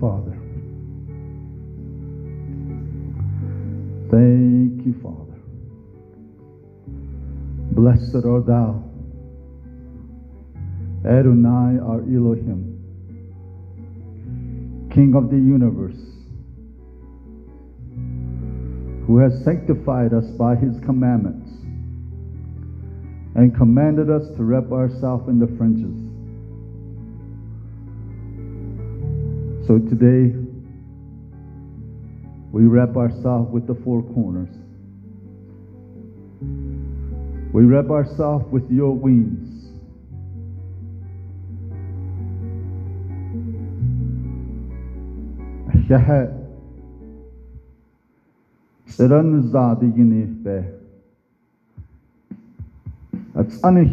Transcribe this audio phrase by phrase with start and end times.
[0.00, 0.38] Father.
[4.10, 5.40] Thank you, Father.
[7.72, 8.84] Blessed art thou,
[11.04, 12.78] Adonai, our Elohim,
[14.92, 15.98] King of the universe,
[19.06, 21.50] who has sanctified us by his commandments
[23.34, 26.03] and commanded us to wrap ourselves in the fringes.
[29.66, 30.36] So today,
[32.52, 34.50] we wrap ourselves with the four corners.
[37.54, 39.54] We wrap ourselves with your wings.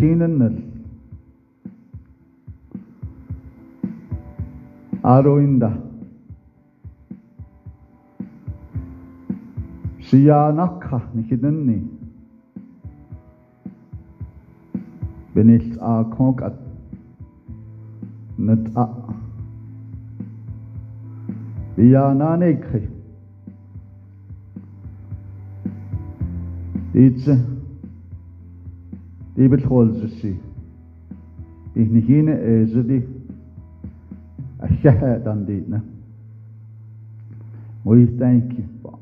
[0.02, 0.71] Be
[5.04, 5.78] 아로인다.
[10.00, 11.88] Shiyanaka, Nikidenni.
[15.34, 16.54] Bin ich a Konkat.
[18.38, 18.90] Net a.
[21.78, 22.90] Viyananekri.
[26.94, 27.40] Itse.
[29.38, 30.38] Die Betrolse sie.
[31.74, 32.84] Ich nicht jene Äse.
[34.62, 35.82] Shahadan dine.
[37.84, 38.98] We thank you, Father.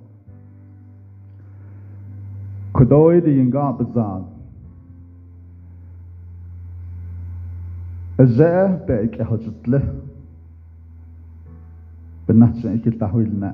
[2.74, 4.24] Kodoi di yingabazan.
[8.18, 9.82] Azeh beik ehajitli.
[12.28, 13.52] Benatsen ikil tahwilna.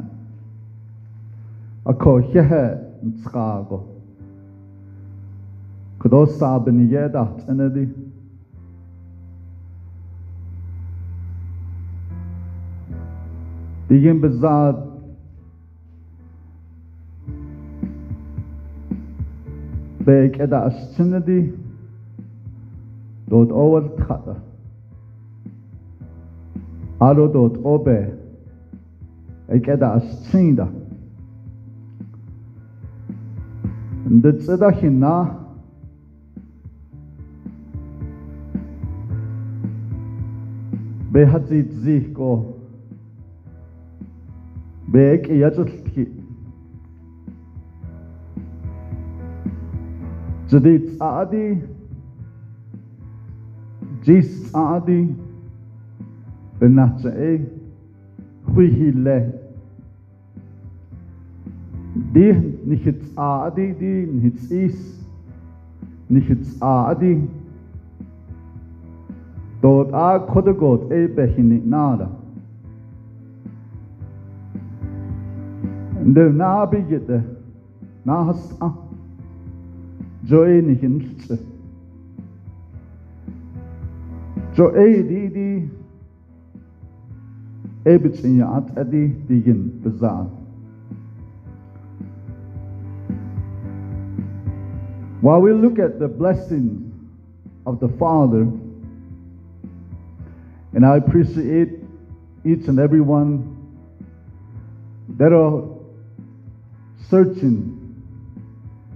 [1.85, 3.81] Ako yehe ntskago.
[5.97, 8.04] Kodoi sabini yedat inedi.
[13.95, 14.95] Igen besagt,
[20.05, 21.37] ბეკე და ასცენდი
[23.31, 24.35] დოთ ოვერ თხატა
[27.07, 27.95] ალო დოთ ობე
[29.57, 30.67] ეკე და ასცენდა
[34.19, 35.15] ნდწედახი ნა
[41.15, 42.31] ბეჰაცი ძიხკო
[44.95, 46.05] beke ya tsotlhe
[50.51, 51.45] zedi tsadi
[54.07, 54.99] jis tsadi
[56.59, 57.31] benatse e
[58.51, 59.17] khuihile
[62.13, 62.27] di
[62.71, 64.77] nicht tsadi di nicht is
[66.07, 67.15] nicht tsadi
[69.61, 72.24] dort a kodgot e behini nada.
[84.53, 85.69] Joe di di.
[87.85, 90.29] Ebits in je at adi digin bezaan.
[95.21, 96.93] While we look at the blessing
[97.65, 98.45] of the Father,
[100.73, 101.81] and I appreciate
[102.43, 103.57] each and every one
[105.17, 105.74] that are
[107.09, 107.81] searching,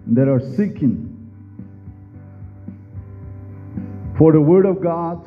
[0.07, 1.09] that are seeking
[4.17, 5.25] for the Word of God.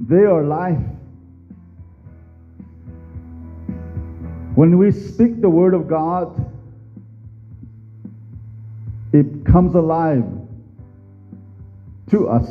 [0.00, 0.78] They are life.
[4.54, 6.52] When we speak the Word of God,
[9.12, 10.24] it comes alive
[12.10, 12.48] to us.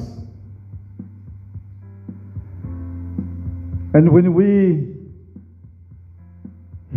[3.93, 4.96] And when we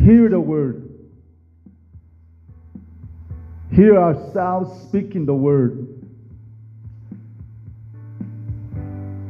[0.03, 0.88] hear the Word,
[3.79, 5.87] hear ourselves speaking the Word,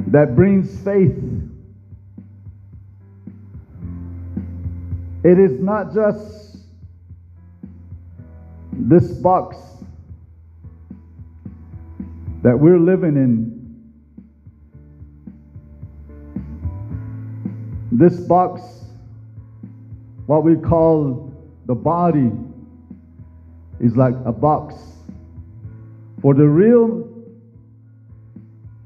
[0.06, 1.22] that brings faith.
[5.22, 6.56] It is not just
[8.72, 9.58] this box
[12.42, 13.54] that we're living in.
[17.92, 18.62] This box,
[20.24, 21.34] what we call
[21.66, 22.30] the body,
[23.80, 24.74] is like a box
[26.20, 27.08] for the real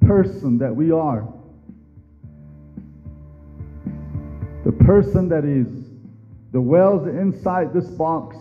[0.03, 1.27] person that we are.
[4.65, 5.67] The person that is
[6.53, 8.37] the wells inside this box,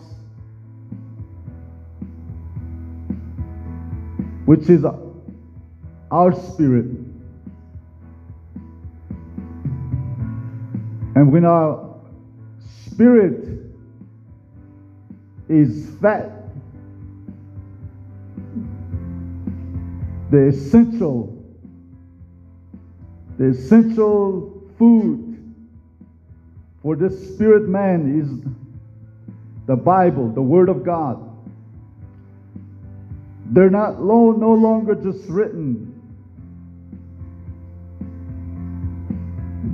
[4.44, 4.84] which is
[6.10, 6.86] our spirit.
[11.14, 11.96] And when our
[12.86, 13.48] spirit
[15.48, 16.41] is fat,
[20.32, 21.44] the essential,
[23.36, 25.54] the essential food
[26.82, 28.30] for this spirit man is
[29.66, 31.28] the Bible, the Word of God.
[33.50, 36.00] They're not no longer just written,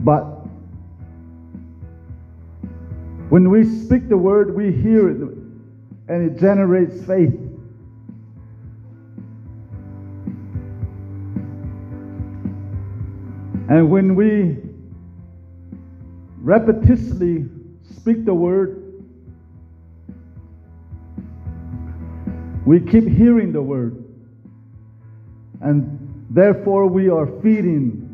[0.02, 0.24] but
[3.28, 5.18] when we speak the word, we hear it
[6.08, 7.47] and it generates faith.
[13.68, 14.56] And when we
[16.42, 17.48] repetitiously
[17.98, 18.82] speak the word,
[22.64, 24.04] we keep hearing the word.
[25.60, 28.04] And therefore, we are feeding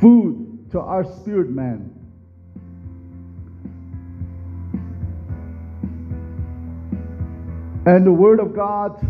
[0.00, 1.92] food to our spirit man.
[7.86, 9.00] And the Word of God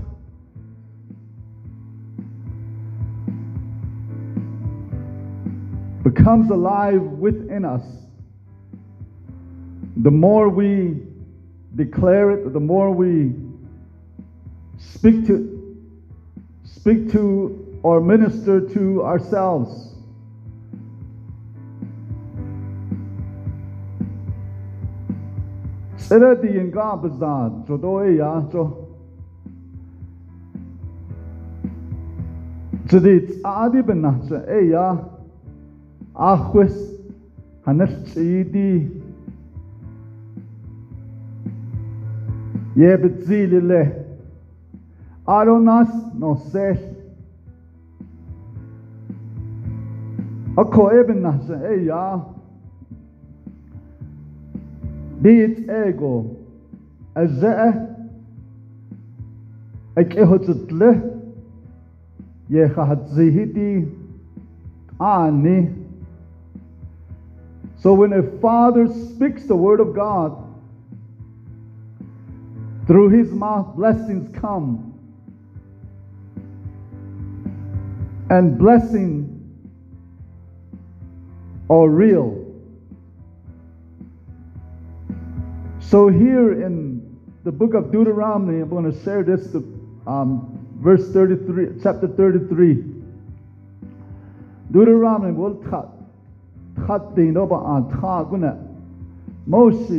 [6.12, 7.82] becomes alive within us.
[9.96, 11.02] The more we
[11.74, 13.34] declare it, the more we
[14.78, 15.36] speak to
[16.62, 19.94] speak to or minister to ourselves.
[36.16, 36.76] ахвес
[37.64, 38.90] ханарч иди
[42.76, 44.06] ебдзилиле
[45.26, 46.76] аронас носел
[50.56, 52.24] ако ебен нас эй я
[55.22, 56.36] dit ego
[57.14, 57.72] azaa
[59.96, 60.90] ek ehotzle
[62.48, 63.88] ye khatzihiti
[64.98, 65.85] ani.
[67.86, 70.44] So when a father speaks the word of God
[72.88, 74.92] through his mouth blessings come.
[78.28, 79.62] And blessing
[81.70, 82.52] are real.
[85.78, 89.58] So here in the book of Deuteronomy, I'm going to share this to
[90.08, 92.82] um, verse 33, chapter 33.
[94.72, 95.95] Deuteronomy we'll cut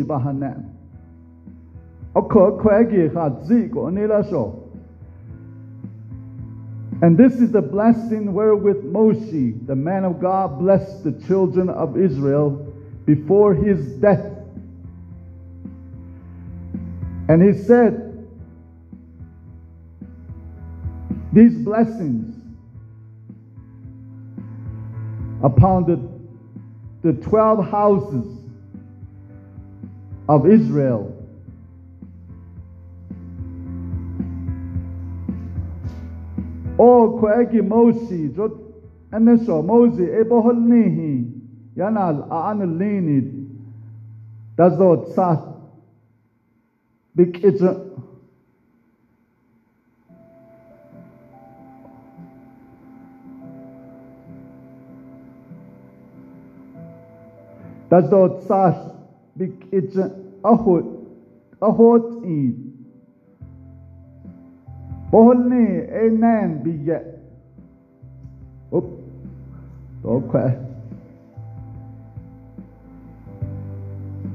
[0.04, 0.18] ba.
[7.00, 11.96] And this is the blessing wherewith Moshe, the man of God, blessed the children of
[11.96, 12.74] Israel
[13.06, 14.26] before his death.
[17.30, 18.04] And he said,
[21.34, 22.36] These blessings
[25.44, 26.17] upon the,
[27.08, 28.26] the 12 houses
[30.28, 31.14] of Israel.
[36.78, 38.52] O kwegi Mosi, jot
[39.12, 41.32] aneso Mosi eboholnihi
[41.78, 43.48] yanal aanalini.
[44.58, 45.48] Das dort sagt
[47.16, 48.07] bikitsa Das dort
[57.90, 58.76] Daardoor цар
[59.36, 59.94] бикэж
[60.44, 60.86] ахут
[61.62, 62.56] ахут и
[65.12, 67.00] Бохолны энэн бие
[68.72, 68.86] Оп
[70.04, 70.60] Токэ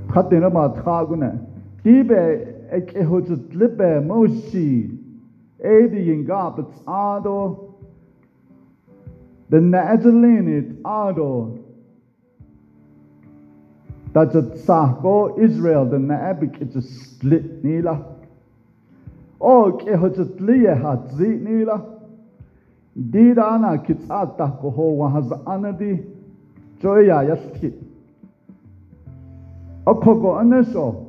[0.08, 1.30] Хаттэна ма тхаагуна
[1.84, 2.22] Дибэ
[2.72, 4.88] ek ehojut libe moshi
[5.60, 7.68] edi yingab it's ado
[9.50, 11.58] the nazalenit ado
[14.12, 18.06] dat het sako Israel the naabik it's a split nila.
[19.38, 21.80] Oh, o ke hojut liye hat zi nila.
[22.94, 26.04] Didana kitsata ko ho wahaz anadi
[26.80, 27.74] joya yaskit
[29.86, 31.06] okogo aneso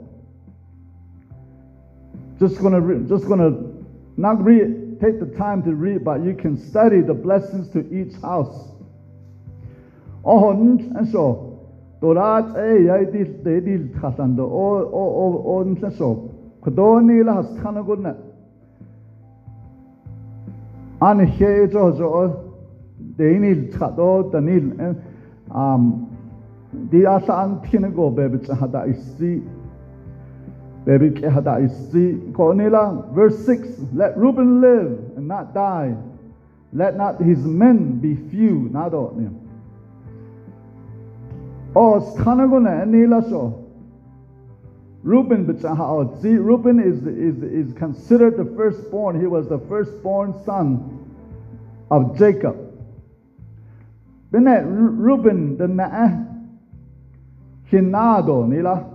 [2.40, 3.52] just gonna re- just gonna
[4.18, 8.16] not read take the time to read, but you can study the blessings to each
[8.22, 8.70] house.
[10.24, 11.53] Oh, and so
[12.04, 16.30] Torat e ya di de di khasando o o o o nsa so.
[16.62, 18.14] Khodoni la has khana gulna
[21.02, 22.54] an he jo jo
[23.18, 24.98] de ni khado tanil
[25.50, 26.10] um
[26.92, 29.42] di asa an tina go bebe hada isi
[30.84, 32.20] bebe ke hada isi
[33.16, 35.96] verse 6 let Reuben live and not die.
[36.74, 39.30] Let not his men be few nado ni
[41.76, 43.64] Oh, o skana go na nila so
[45.02, 49.20] Reuben oh, see Reuben is, is, is considered the firstborn.
[49.20, 51.06] He was the firstborn son
[51.92, 52.56] of Jacob.
[54.32, 56.10] Bene uh, Reuben the na
[57.70, 58.90] hinado nila.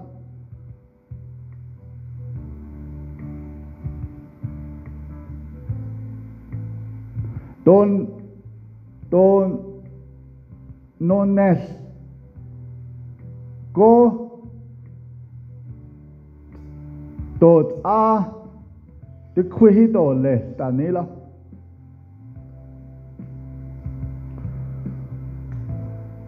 [7.64, 8.30] Don
[9.10, 9.84] Don
[11.00, 11.87] Nones Go
[17.38, 18.24] Dot A.
[19.36, 21.06] De Quihito Le Danila.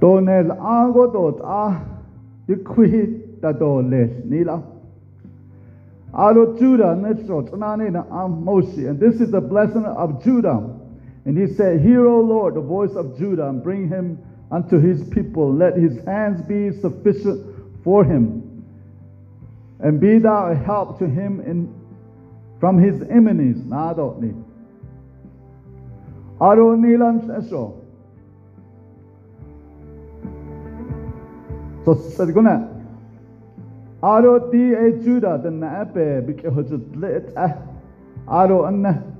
[0.01, 1.85] Donel Ago Dot A.
[2.47, 4.63] De Quihito Le Nila.
[6.15, 10.77] Alo Judah Netro Tanani na Moshi and this is the blessing of Judah.
[11.25, 14.19] And he said, Hear, O Lord, the voice of Judah, and bring him
[14.51, 15.53] unto his people.
[15.55, 17.47] Let his hands be sufficient
[17.85, 18.65] for him.
[19.81, 21.73] And be thou a help to him in,
[22.59, 23.57] from his enemies.
[23.59, 24.35] Nadotni.
[26.41, 27.77] Aro nilan eso.
[31.85, 32.69] So saguna.
[34.03, 37.57] Aro di e Judah the naape bikehojut lit ah.
[38.27, 39.11] Aro anna.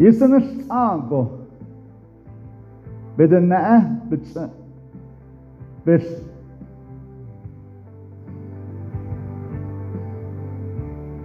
[0.00, 1.28] Jeste nichts ago.
[3.18, 4.28] Bid yn e, bid
[5.84, 6.06] byd.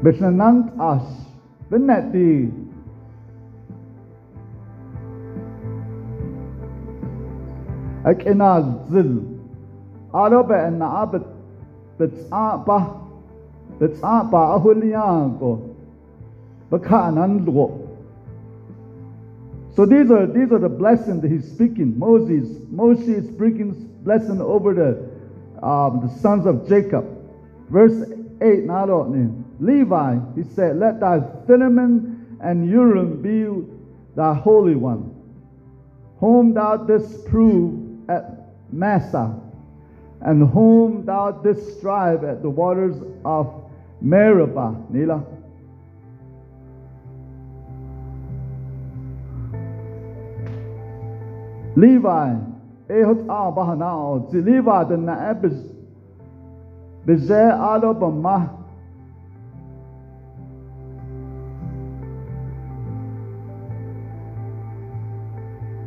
[0.03, 1.05] Byd na nant as,
[1.72, 2.25] byd net di.
[8.12, 8.51] Ek yna
[8.91, 9.15] zil.
[10.12, 11.32] Alo be yna a byd,
[11.96, 12.82] byd a ba,
[13.79, 15.55] byd a ba a hwyliago.
[16.75, 17.70] Byd ca'n andro.
[17.72, 17.85] Byd
[19.75, 22.00] So these are these are the blessings that he's speaking.
[22.00, 27.05] Moses, Moses is speaking blessing over the um, the sons of Jacob.
[27.70, 28.10] Verse
[28.41, 28.89] 8, not
[29.60, 33.65] Levi, he said, Let thy Thummim and Urim be
[34.15, 35.15] thy holy one,
[36.20, 39.39] whom thou didst prove at Massah,
[40.22, 43.63] and whom thou didst strive at the waters of
[44.01, 45.24] Meribah, Nila.
[51.75, 52.38] Levi,
[52.89, 55.58] ehot a bahanao, zi Levi the naebis,
[57.05, 58.50] bize alo bama.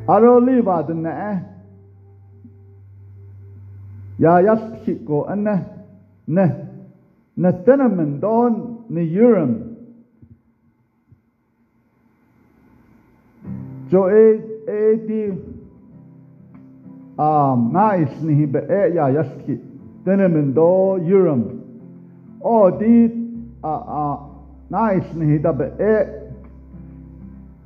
[0.09, 1.45] Alo Levi the nae,
[4.19, 5.65] ya yaski ko anna
[6.27, 6.47] ne
[7.37, 9.53] ne tenement don ne urim
[13.91, 15.21] jo e e di
[17.19, 19.59] um nice ni be e ya yaski
[20.05, 21.61] tenemen do yuram.
[22.41, 23.11] O di
[23.65, 24.19] a a
[24.71, 25.97] nice ni da be e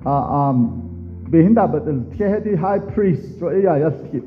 [0.06, 4.22] a um behinda be the the high priest so e ya yaski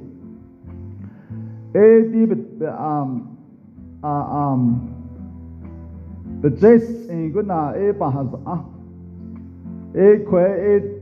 [1.74, 3.38] e di be um
[4.04, 4.92] a um
[6.42, 8.60] the jes in e, guna e pa has a.
[9.96, 11.02] E kwe e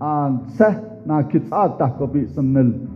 [0.00, 0.72] an se
[1.04, 2.91] na kitsa ta ko bi samnel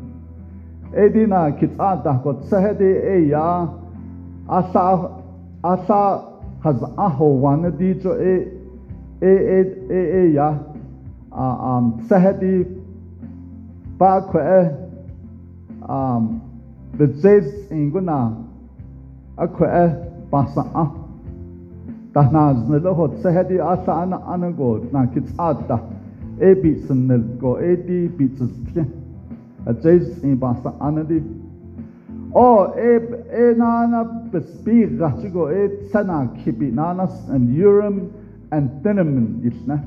[0.93, 3.69] e di na kitsa ta ko se de e ya
[4.49, 5.11] asa
[5.63, 6.23] asa
[6.63, 8.35] haz a ho wan di jo e
[9.21, 10.59] e e e e ya
[11.33, 12.67] um se di
[13.99, 14.71] ba kwe
[15.89, 16.41] um
[16.99, 18.47] bezes inguna.
[19.37, 19.93] Akwa
[20.31, 20.87] pasa a.
[22.15, 25.79] Tahna znelo hot sehedi asa ana anago na kitsata
[26.41, 28.29] e bi snel go e di bi
[29.75, 31.23] tsje a jes in pasa anadi
[32.33, 33.01] o e
[33.33, 38.11] e nana bespir rachigo e sana kibi nanas and urim
[38.51, 39.83] and tenemen isna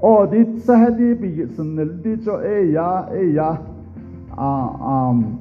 [0.00, 3.58] o dit sehedi bi snel di jo e ya e ya.
[4.36, 5.38] Um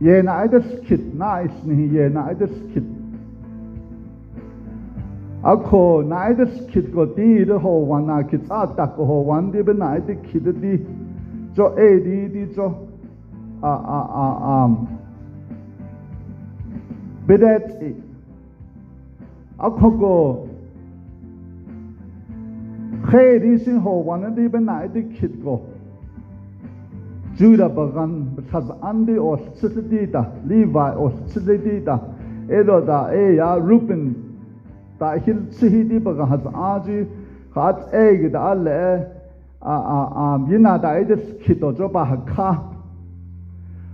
[0.00, 2.84] ye na idas kit na is ni ye na idas kit
[5.44, 9.20] ako na idas kit go di de ho wan na kit a ta ko ho
[9.20, 10.78] wan di be na di kit di
[11.54, 12.88] so e die die zo.
[13.62, 14.76] A a a a
[17.26, 17.94] bedet
[19.58, 20.48] a kogo.
[23.06, 25.60] Khe di sin ho wan di ben nai di khit go.
[27.36, 31.98] Juda bagan khaz an di os chit di da levi os chit di da
[32.48, 34.14] edo da e ya rupin
[34.98, 37.06] da hil chi di bagan haz aji
[37.54, 39.11] khat e da alle
[39.64, 42.70] 아, 아, 미나다 에데스 키도 줘봐 하카.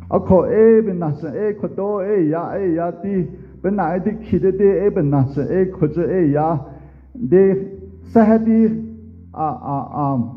[0.09, 3.29] 아코 에 빈나스 에 코도 에 야, 에 야디
[3.63, 6.65] 빈나 에디 키데데 에 빈나스 에 코즈 에 야.
[7.31, 7.73] 데
[8.13, 8.89] 사하디
[9.33, 10.33] 아, 아, 아.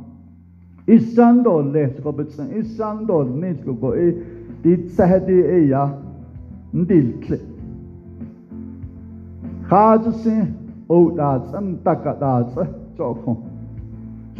[0.89, 4.15] 이산도 레스 고베츠 이산도 니스 고고 에
[4.63, 6.11] 디사하디 에 야.
[6.73, 7.37] ndir tle
[9.67, 10.47] kha ju sin
[10.87, 12.63] o da tsam ta ka da tsa
[12.95, 13.50] cho khong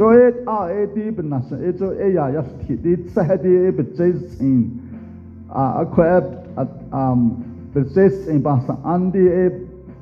[0.02, 3.68] cho e a e di bin nas e cho e ya ya ti di sahadi
[3.68, 4.82] e bitsan sin
[5.48, 6.18] a a
[6.58, 9.46] a um bitsan in ba sa andi e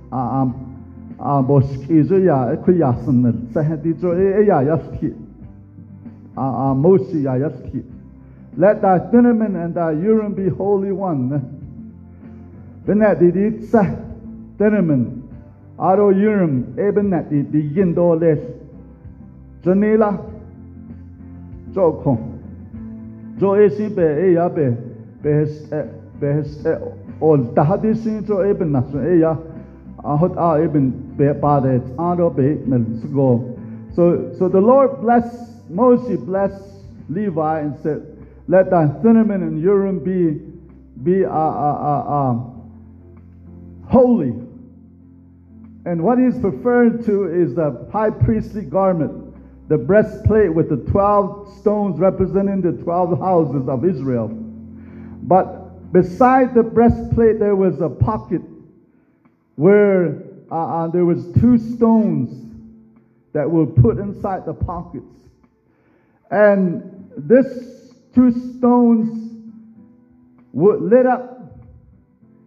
[0.09, 0.53] a um
[1.19, 5.11] a boski zo ya e ko ya san sahadi cho e ya ya ti
[6.37, 7.83] uh, uh, Mosi Ayaski.
[8.55, 11.27] Let thy cinnamon and thy Urim be holy one.
[12.85, 13.83] Benet di di sa
[14.57, 15.27] cinnamon.
[15.77, 16.63] Aro urine.
[16.71, 18.58] urim ebenet di di yindo les.
[19.63, 20.17] Janila.
[21.73, 22.41] Jo kong.
[23.39, 24.75] Jo esi be ya be
[25.23, 25.69] behes
[26.19, 26.65] behes
[27.21, 29.35] ol tahadisi jo eben nas ya
[30.03, 33.55] ahot a eben be badet aro be mel go.
[33.95, 39.99] So so the Lord bless Moses blessed Levi and said, Let thy cinnamon and Urim
[39.99, 40.41] be,
[41.03, 42.71] be uh, uh, uh, um,
[43.87, 44.33] holy.
[45.85, 49.28] And what he's referring to is the high priestly garment,
[49.69, 54.27] the breastplate with the 12 stones representing the 12 houses of Israel.
[54.27, 58.41] But beside the breastplate, there was a pocket
[59.55, 62.45] where uh, uh, there was two stones
[63.33, 65.05] that were put inside the pockets.
[66.31, 69.33] And this two stones
[70.53, 71.39] would lit up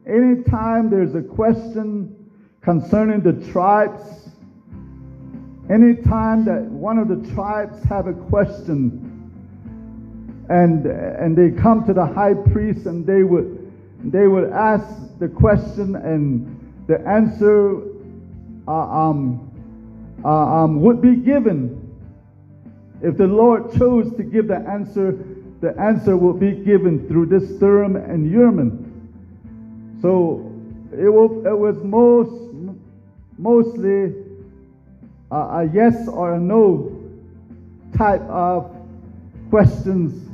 [0.07, 2.17] anytime there's a question
[2.63, 4.22] concerning the tribes,
[5.71, 9.09] anytime that one of the tribes have a question
[10.49, 13.73] and and they come to the high priest and they would
[14.05, 14.87] they would ask
[15.19, 17.83] the question and the answer
[18.67, 19.49] uh, um,
[20.25, 21.83] uh, um, would be given
[23.03, 25.19] if the Lord chose to give the answer,
[25.61, 29.99] the answer will be given through this Thurim and Urim.
[30.01, 30.53] So
[30.93, 32.55] it, will, it was most,
[33.39, 34.22] mostly
[35.33, 36.99] a, yes or a no
[37.97, 38.75] type of
[39.51, 40.29] questions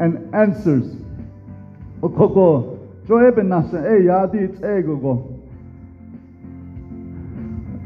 [0.00, 0.96] and answers.
[2.02, 5.32] Okoko, joebe nasa e yadi ego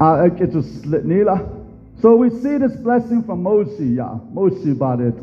[0.00, 1.56] A eketu nila.
[2.00, 5.14] So we see this blessing from Moshe, yeah, Moshe about it.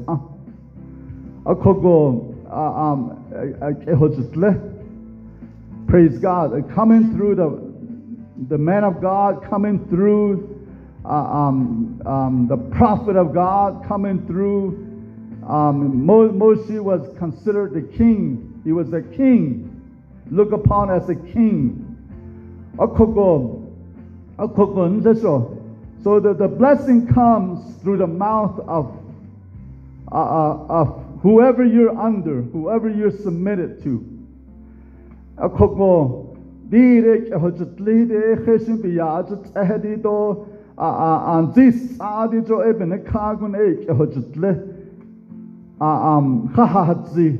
[1.45, 3.17] Akogo, um,
[5.87, 7.67] praise God, coming through the
[8.49, 10.56] the man of God, coming through
[11.07, 14.83] uh, um, um, the prophet of God, coming through.
[15.47, 18.59] Um, Moshe was considered the king.
[18.65, 19.81] He was a king,
[20.29, 21.85] looked upon as a king.
[26.03, 28.99] So that the blessing comes through the mouth of,
[30.11, 34.03] uh, uh, of whoever you're under, whoever you're submitted to.
[38.81, 44.51] Biyajat ehdi do anzis adi jo eben kagun ek hojatle
[45.79, 47.39] um khahatzi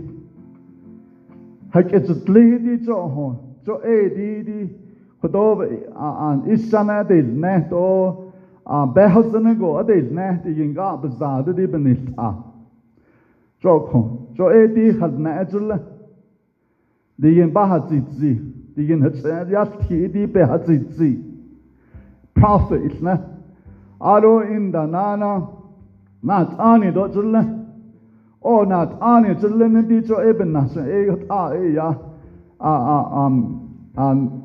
[1.74, 4.70] haketli di jo ho jo e di di.
[5.22, 5.62] Khodob
[5.96, 8.24] an isana de ne do.
[8.70, 12.36] A behazane go ade ne de yinga bazade de benita
[13.64, 15.80] jo ko jo e di khad na ajul
[17.18, 18.34] de yin ba ha zi zi
[18.76, 21.27] de yin ha tsa ya ti di be ha zi zi
[22.40, 23.18] prophet is na
[24.02, 25.48] aro in da nana.
[26.24, 27.36] Na tani do jul
[28.42, 31.94] o na tani jul ne di jo e ben na e ta e ya.
[32.60, 34.44] A a um um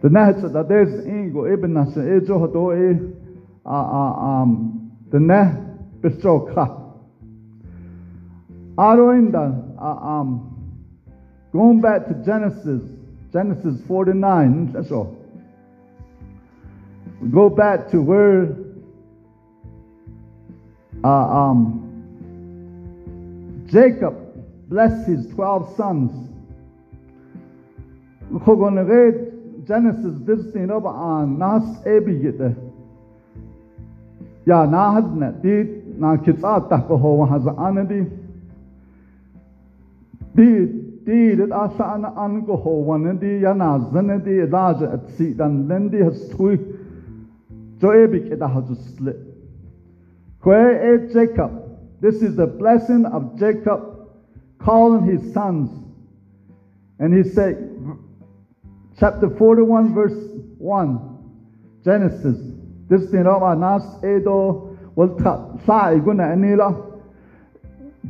[0.00, 3.14] the net that there's ingo ibn nas e jo do e.
[3.64, 5.42] A a um the ne
[6.00, 6.76] bestro ka
[8.76, 9.44] aroinda
[9.80, 10.54] um
[11.52, 12.82] going back to Genesis.
[13.30, 15.17] Genesis 49 that's all
[17.32, 18.56] go back to where
[21.04, 21.84] uh, um,
[23.66, 24.16] Jacob
[24.68, 26.30] blessed his 12 sons.
[28.30, 32.68] We're going to read Genesis 16 over on nas ebigite.
[34.48, 35.54] ya na hadna di
[35.98, 38.00] na kitsa ta ko ho ha za anadi
[40.34, 40.48] di
[41.04, 45.04] di det asa an an ko ho wan di ya na zan di da at
[45.16, 46.56] si dan len di has tui
[47.80, 49.16] jo e bi ke da ha ju slit
[50.40, 51.50] Kwe e Jacob.
[52.00, 54.08] This is the blessing of Jacob.
[54.58, 55.70] Calling his sons.
[56.98, 57.56] And he said
[58.98, 60.18] chapter 41 verse
[60.58, 61.18] 1
[61.84, 62.38] Genesis.
[62.88, 64.76] This thing oh, of nas edo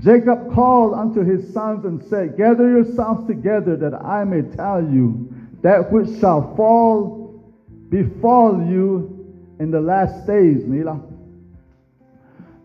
[0.01, 5.29] Jacob called unto his sons and said, Gather yourselves together that I may tell you
[5.63, 7.45] that which shall fall
[7.91, 9.18] befall you
[9.59, 10.65] in the last days.
[10.67, 11.01] Nila.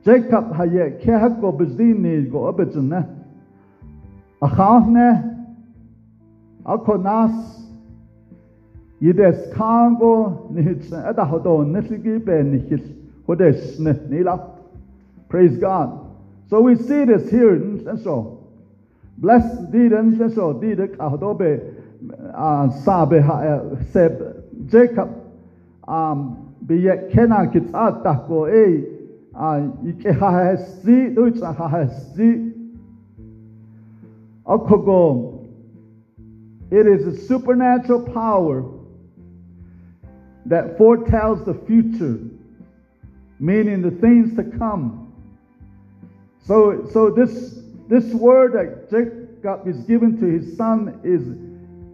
[0.05, 3.07] Jacob haye kehak go bizdini go abijane.
[4.41, 5.37] Achahne
[6.65, 7.61] akonas
[9.01, 12.83] yides kango nihitsen edahodo nisligi be nihis
[13.27, 14.49] hodes nila.
[15.29, 15.99] Praise God.
[16.49, 18.39] So we see this here and so.
[19.17, 21.61] Blessed did and so did ahodobe
[22.83, 23.23] sabe
[23.91, 25.09] seb Jacob
[25.87, 28.83] um be yet kena kits ata ko e
[29.89, 32.51] ike ha hesti duits ha hesti
[34.45, 35.39] akogo
[36.71, 38.63] it is a supernatural power
[40.45, 42.19] that foretells the future
[43.39, 45.03] meaning the things to come
[46.45, 51.23] so, so this, this word that Jacob is given to his son is,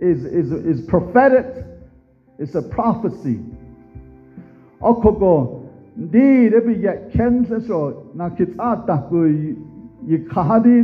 [0.02, 1.66] is, is, is prophetic.
[2.40, 3.40] It's a prophecy.
[4.82, 5.62] okoko
[5.98, 9.26] ndi rebi ya kense so na kitsa ta ku
[10.10, 10.26] yi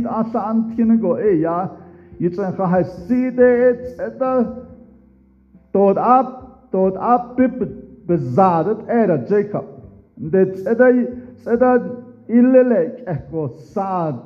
[0.08, 1.70] asa antin go e ya
[2.20, 3.40] yitsen kha side
[3.98, 4.64] eta
[5.72, 6.28] tot up
[6.70, 9.64] tot up pip bezadet era jacob.
[10.16, 10.88] Det eta
[11.52, 11.70] eta
[12.28, 14.16] illelek ekko sad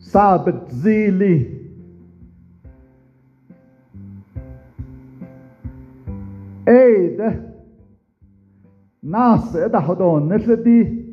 [0.00, 1.56] sabet zili.
[6.66, 7.30] Ey, de
[9.02, 11.06] da hodon nesdi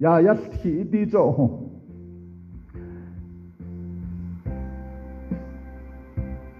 [0.00, 1.70] ya yalthi di jo ho.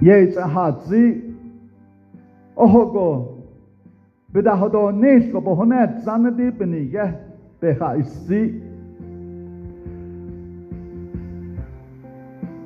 [0.01, 1.23] Ye cha ha zi
[2.57, 3.45] ohogo
[4.33, 5.41] bida hodon nes ko
[6.05, 7.15] zanadi benige
[7.61, 8.71] behaisi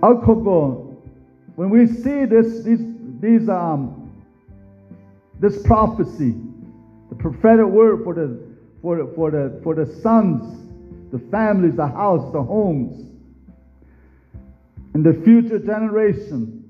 [0.04, 0.98] Alkogo,
[1.56, 2.84] when we see this, these,
[3.22, 4.12] these, um,
[5.40, 6.34] this prophecy,
[7.16, 8.40] the prophetic word for the,
[8.82, 10.60] for, the, for, the, for the sons,
[11.12, 13.10] the families, the house, the homes,
[14.94, 16.60] and the future generation,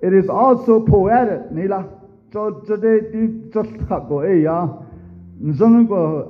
[0.00, 1.50] it is also poetic.
[1.50, 1.88] Nila,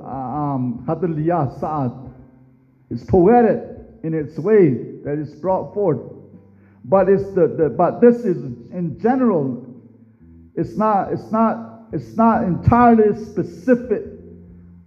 [0.05, 0.85] um,
[2.89, 3.63] it's poetic
[4.03, 4.69] in its way
[5.03, 5.99] that it's brought forth.
[6.85, 8.37] But it's the, the but this is
[8.71, 9.65] in general,
[10.55, 14.03] it's not it's not it's not entirely specific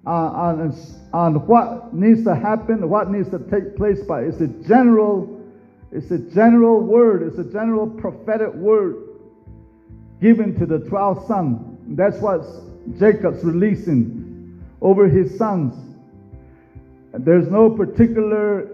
[0.07, 0.73] uh, on
[1.13, 5.43] on what needs to happen, what needs to take place, but it's a general,
[5.91, 8.97] it's a general word, it's a general prophetic word
[10.21, 11.79] given to the 12 sons.
[11.97, 12.43] That's what
[12.99, 15.75] Jacob's releasing over his sons.
[17.13, 18.69] There's no particular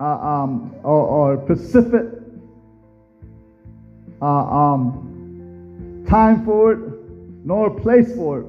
[0.00, 2.06] uh, um, or, or, specific
[4.20, 5.11] uh, um,
[6.12, 6.80] time for it,
[7.44, 8.46] nor place for it,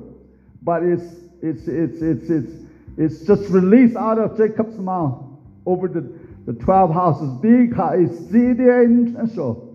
[0.63, 1.07] but it's
[1.41, 2.53] it's it's it's it's
[2.97, 5.23] it's just released out of Jacob's mouth
[5.65, 6.03] over the,
[6.45, 7.29] the twelve houses.
[7.41, 9.69] Big is and so.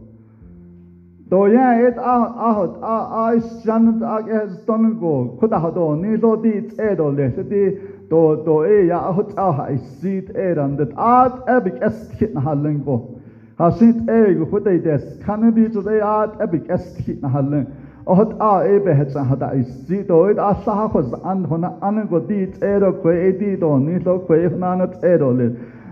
[1.30, 2.16] Do ya et a
[2.48, 7.08] ahot a a shan a es ton go kuda do ni do di e do
[7.10, 7.76] le se di
[8.08, 9.66] do do e ya ahot a ha
[10.00, 13.20] sit e ran det at ebik es kit na halen go.
[13.58, 17.28] Ha sit e go kuda des kan bi to de at ebik es kit na
[17.28, 17.66] halen
[18.08, 22.46] od a ebe hetsa hada isi do id asaha khos an hona an go di
[22.46, 25.48] tsero kwe edi do ni lo kwe hona na tsero le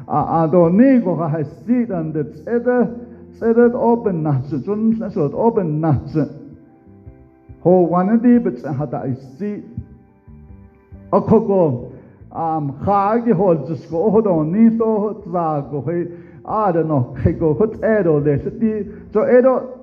[0.08, 2.78] a a do ni go ha hasi dan de tsede
[3.36, 6.24] tsede open natse jun sasot open natse
[7.60, 9.62] ho wana di bet hada isi
[11.12, 11.90] akogo
[12.32, 16.06] am khagi hol jisko hodo ni to tsa go he
[16.44, 18.72] a de no he go hot ero le ti
[19.12, 19.75] to ero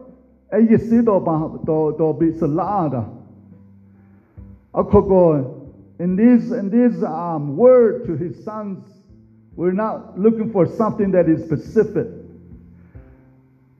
[0.54, 3.10] e yisi do ba do do bi salada.
[4.74, 8.94] Akogo in these in this um word to his sons
[9.56, 12.08] we're not looking for something that is specific.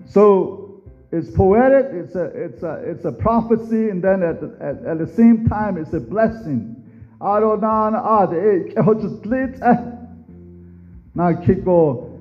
[0.06, 4.86] So it's poetic, it's a, it's a, it's a prophecy, and then at the, at,
[4.86, 6.84] at the same time, it's a blessing.
[7.24, 9.78] aronan ad e kehotlit eh
[11.16, 12.13] na kiko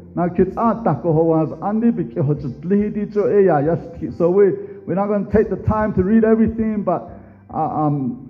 [3.64, 4.52] yes so we
[4.86, 7.10] we're not going to take the time to read everything but
[7.52, 8.28] uh, um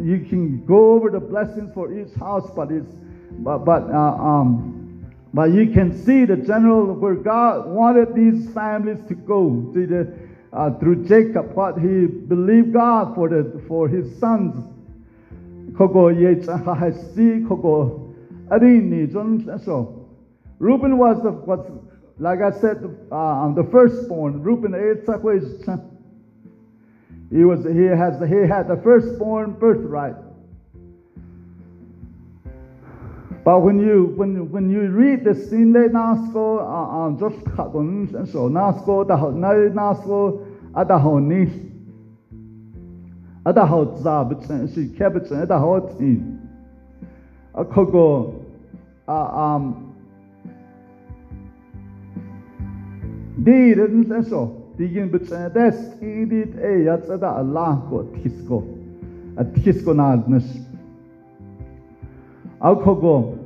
[0.00, 2.94] you can go over the blessings for each house but it's
[3.38, 4.74] but but uh, um
[5.34, 10.12] but you can see the general where God wanted these families to go to the,
[10.52, 14.64] uh, through Jacob, what he believed God for the for his sons.
[15.72, 18.14] Kogo yechahasi kogo
[18.48, 19.12] arini
[19.64, 19.97] so.
[20.58, 21.66] Reuben was the was
[22.18, 22.78] like I said
[23.12, 24.42] uh, the firstborn.
[24.42, 24.72] Reuben
[27.30, 30.16] he was he has he had the firstborn birthright.
[33.44, 39.06] But when you when when you read the Sinle Nasko uh just kagun so Nasko
[39.06, 40.44] da ho na Nasko
[40.74, 41.48] ada ho ni
[43.46, 44.42] ada ho za but
[44.74, 46.20] she kept it ada ho ti
[47.54, 48.44] a kogo
[49.06, 49.87] uh um
[56.62, 58.62] e yats ada Allah ko tisko
[59.36, 60.68] a tisko na nas
[62.60, 63.38] Alkogo.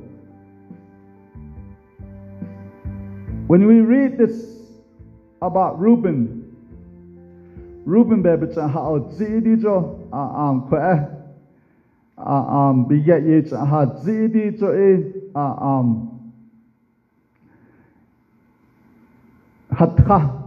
[3.46, 4.62] When we read this
[5.42, 6.54] about Reuben,
[7.84, 11.08] Reuben bebecha ha zidi jo um kwe
[12.16, 16.11] um biget ye ha zidi jo e um
[19.72, 20.38] hatka.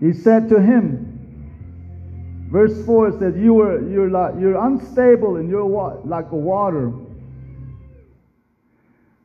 [0.00, 1.10] He said to him,
[2.50, 6.92] Verse 4 says, You were you're like you're unstable in your wa- like a water.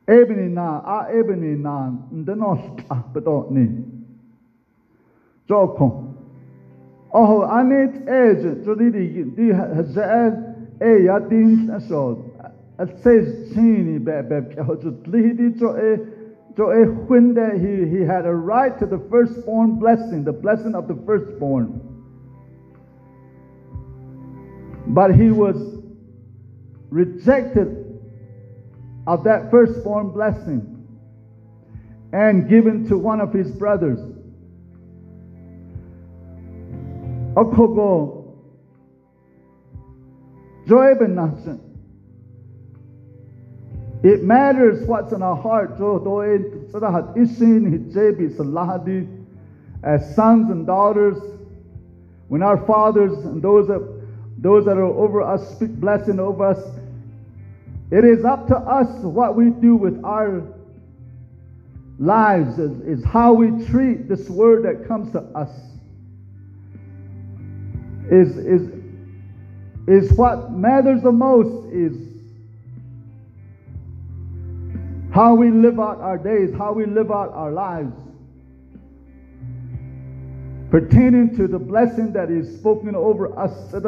[0.06, 2.60] Ebony na a ebony na ndenos
[3.12, 3.82] bedo ni.
[5.48, 6.14] Joko.
[7.12, 12.32] Oh, anit age jodi di di hazel e ya din so.
[12.78, 15.98] It says chini be be jo lidi jo e
[16.64, 20.94] e when he he had a right to the firstborn blessing, the blessing of the
[21.06, 21.80] firstborn.
[24.86, 25.82] But he was
[26.90, 28.00] rejected
[29.06, 30.72] of that firstborn blessing
[32.12, 34.00] and given to one of his brothers.
[37.34, 38.16] Okogo
[40.66, 41.14] Joeben
[44.06, 45.72] It matters what's in our heart.
[49.82, 51.18] As sons and daughters,
[52.28, 53.96] when our fathers and those that
[54.38, 56.62] those that are over us speak blessing over us.
[57.90, 60.42] It is up to us what we do with our
[61.98, 65.50] lives, is, is how we treat this word that comes to us.
[68.10, 68.70] Is, is,
[69.88, 72.15] is what matters the most is
[75.16, 77.90] how we live out our days, how we live out our lives
[80.70, 83.72] pertaining to the blessing that is spoken over us.
[83.72, 83.80] A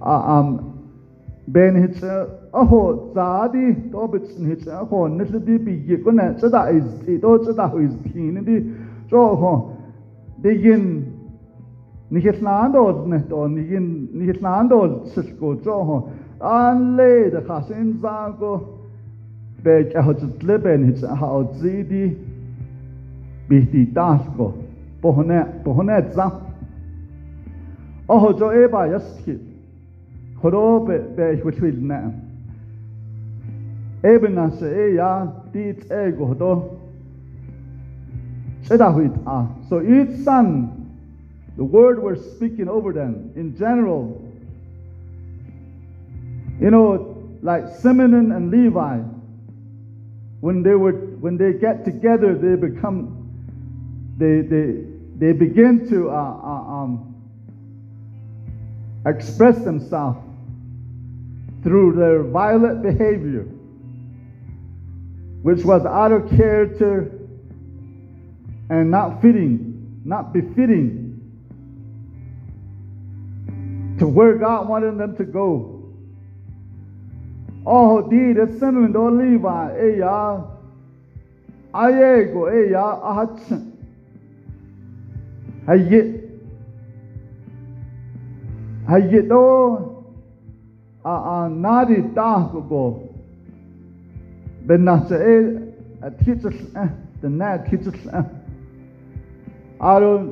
[0.00, 0.71] uh, um
[1.54, 7.18] ben hitsa aho zadi to bitsin hitsa aho nisli di bi yikuna tsada is di
[7.18, 8.56] to tsada ho is tini di
[9.10, 9.52] so ho
[10.42, 10.84] di yin
[12.10, 15.96] nihitlandod ne to nihin nihitlandod sisko so ho
[16.40, 18.52] an le da khasin zango
[19.62, 22.16] be cha ho tsle ben hitsa ha o zidi
[23.48, 24.52] bi di tasko
[25.02, 26.26] pohne pohne za
[28.08, 29.51] aho jo eba yaskit
[34.30, 34.98] na se
[36.38, 36.78] do
[39.68, 40.88] So each son,
[41.56, 44.20] the word we're speaking over them in general,
[46.60, 48.98] you know, like Simeon and Levi,
[50.40, 53.28] when they were when they get together, they become
[54.18, 54.84] they they
[55.18, 57.14] they begin to uh, uh, um,
[59.06, 60.18] express themselves
[61.62, 63.46] through their violent behavior,
[65.42, 67.18] which was out of character
[68.70, 71.02] and not fitting, not befitting
[73.98, 75.84] to where God wanted them to go.
[77.64, 80.42] Oh, di the Simeon do Levi, e ya,
[81.72, 83.72] ayego, ya, ahatsin.
[85.66, 86.22] Hayit.
[88.88, 89.91] a
[91.04, 93.02] anari tagobo
[94.66, 96.56] ben nasael atlitsl
[97.22, 98.08] dena atlitsl
[99.80, 100.30] arun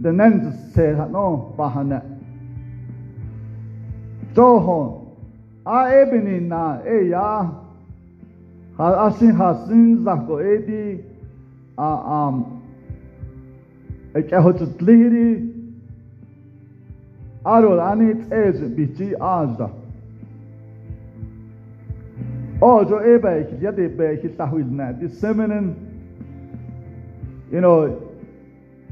[0.00, 2.00] denen se no bahane
[4.34, 5.06] toho
[5.64, 7.50] a ebeni na e ya.
[8.78, 11.00] Ha asin hasin zako edi
[11.78, 11.90] a
[12.26, 12.44] am
[14.14, 15.55] e kahot tliri.
[17.46, 19.70] Aro ani tez bichi azda
[22.60, 25.00] so ebe ik ja de be ik sta with.
[25.00, 25.74] This feminine,
[27.52, 28.00] you know,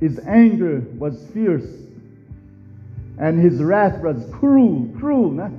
[0.00, 1.68] his anger was fierce,
[3.18, 5.30] and his wrath was cruel, cruel.
[5.30, 5.50] Na.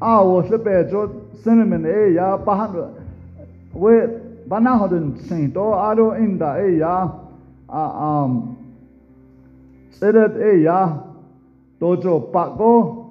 [0.00, 1.10] Ah, wo se be jo
[1.42, 2.94] cinnamon e ya bahan
[3.74, 3.92] we
[4.48, 7.08] banahoden saint o aro inda e ya
[7.68, 8.56] um
[9.92, 10.36] Sirat
[11.80, 13.06] e ya dojo pakgo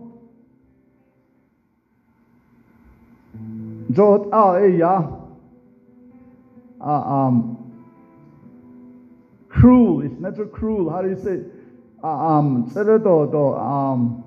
[3.89, 5.19] Jot ao e ya
[6.79, 7.57] uh, um,
[9.49, 10.01] cruel.
[10.01, 10.89] It's not so cruel.
[10.89, 11.41] How do you say?
[12.03, 14.23] Uh, um, do do um.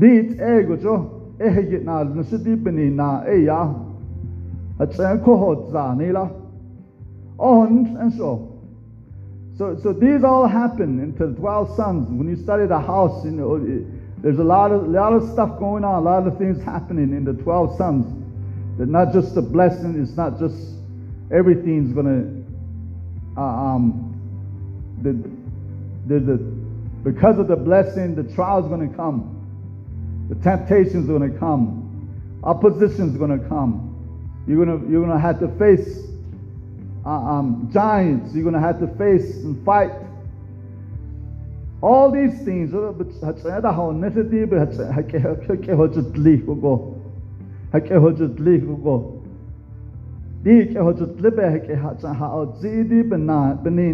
[0.00, 3.72] Dit ego jo e he na na sidi bini na e ya.
[4.80, 6.41] At sa ko ho za ni la.
[7.38, 8.52] On and so.
[9.58, 12.08] So, so these all happen into the 12 sons.
[12.08, 15.30] When you study the house, you know, it, there's a lot of, a lot of
[15.30, 18.06] stuff going on, a lot of things happening in the 12 sons.
[18.78, 20.56] That not just the blessing, it's not just
[21.30, 24.08] everything's going to, uh, um,
[25.02, 25.12] the,
[26.12, 26.36] the, the,
[27.04, 29.38] because of the blessing, the trial's going to come.
[30.28, 32.40] The temptation's going to come.
[32.44, 33.88] Opposition's going to come.
[34.46, 36.11] You're going to, you're going to have to face
[37.04, 39.92] uh, um, giants you're going to have to face and fight.
[41.82, 42.72] All these things,
[47.72, 49.22] hake hojut li go.
[50.44, 53.92] Di ke hojut libe hake ha cha ha o zi di bena beni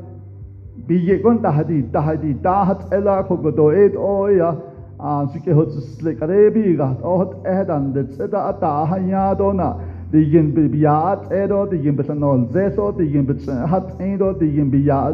[0.86, 4.28] bi ye kon ta hadi ta hadi ta hat ela ko go do e o
[4.28, 4.54] ya
[4.98, 8.84] a suke hot sle kare bi ga o hot e dan de se da ta
[8.84, 9.76] ha ya do na.
[10.10, 13.26] De yin bi ya at e do de yin bi no ze so de yin
[13.26, 13.34] bi
[13.66, 15.12] hat e do de yin bi ya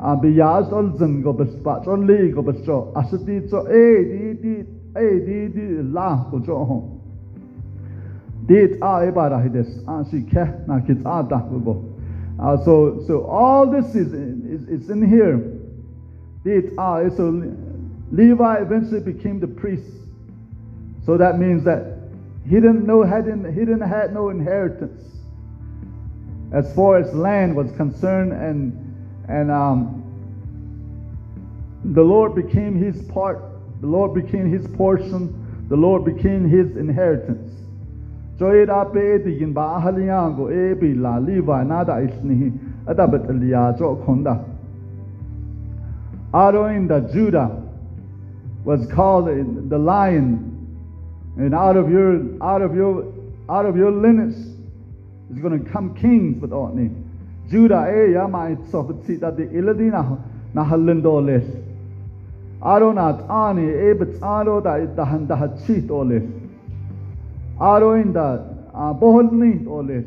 [0.00, 3.66] a bi ya ol zeng go bes pa cho li go bes cho asati cho
[3.66, 6.97] e di di e di di la ko cho ho
[8.48, 8.68] e
[12.40, 15.38] uh, so so all this is is, is in here
[16.44, 17.24] dit a so
[18.10, 19.92] Levi eventually became the priest.
[21.04, 21.98] So that means that
[22.44, 25.02] he didn't know hadn't he didn't had no inheritance
[26.52, 28.72] as far as land was concerned, and
[29.28, 30.02] and um,
[31.84, 33.42] the Lord became his part.
[33.80, 35.66] The Lord became his portion.
[35.68, 37.52] The Lord became his inheritance.
[38.38, 42.52] Joyed ape digin ba ahaliyango e bi la Levi nada isnihi
[42.86, 44.44] adabat aliya jo konda.
[46.32, 47.50] Aroinda Judah
[48.64, 50.54] was called the lion.
[51.36, 53.12] And out of your out of your
[53.48, 54.36] out of your lineage
[55.32, 56.94] is going to come kings with Otni.
[57.50, 60.16] Judah e ya mai sofitsi da de iladina
[60.54, 61.44] na halindo les.
[62.62, 65.26] Aronat ani e bitsalo da dahan
[67.58, 67.82] da hachit oles.
[67.82, 68.38] Aro in da
[68.94, 70.04] boholni oles.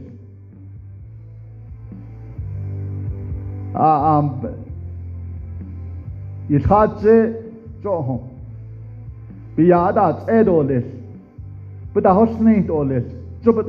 [3.74, 4.42] Um,
[6.50, 8.30] Yithache Johom.
[9.56, 10.86] Biada edolis.
[11.94, 13.10] But the hosni dolis.
[13.44, 13.68] Jubit.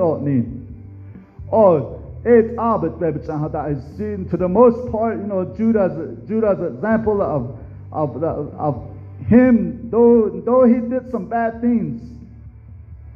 [1.51, 5.93] Oh, it arbet bebetsan that is seen to the most part, you know, Judah's
[6.29, 7.59] Judah's example of
[7.93, 8.89] of of
[9.27, 12.12] him, though though he did some bad things,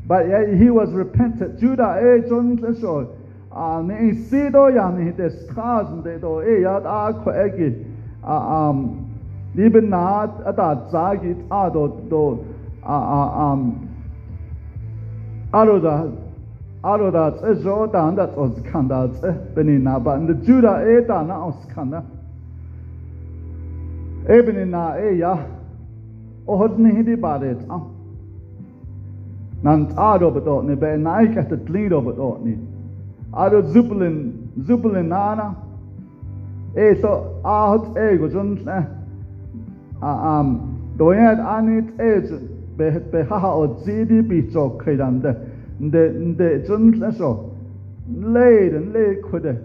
[0.07, 0.27] but
[0.59, 1.59] he was repentant.
[1.59, 3.15] Judah, eh, John Lesho,
[3.53, 7.85] um, in Sido Yan, he des Kazen, de do, eh, yad a kwegi,
[8.23, 9.11] um,
[9.55, 12.45] lieben naht, adat zagit, a do, do,
[12.87, 13.89] um,
[15.53, 16.13] aroda
[16.83, 21.23] aroda tse zo da anda tso skanda tse beni na ba and juda e da
[21.23, 22.05] na oskanda
[24.29, 25.39] e beni na e ya.
[26.47, 27.81] O hod ni hidi ba de ta
[29.63, 32.57] nan ado beto ni be nai ka te tlido beto ni.
[33.33, 34.33] Ado zupulin
[34.67, 35.55] zupulin nana.
[36.77, 38.85] E so ahot e go jun eh
[40.03, 42.21] um doyat anit e
[42.77, 45.33] be be ha o zidi bi cho khaidan de
[45.91, 47.51] de de jun so
[48.15, 49.57] lei den lei kude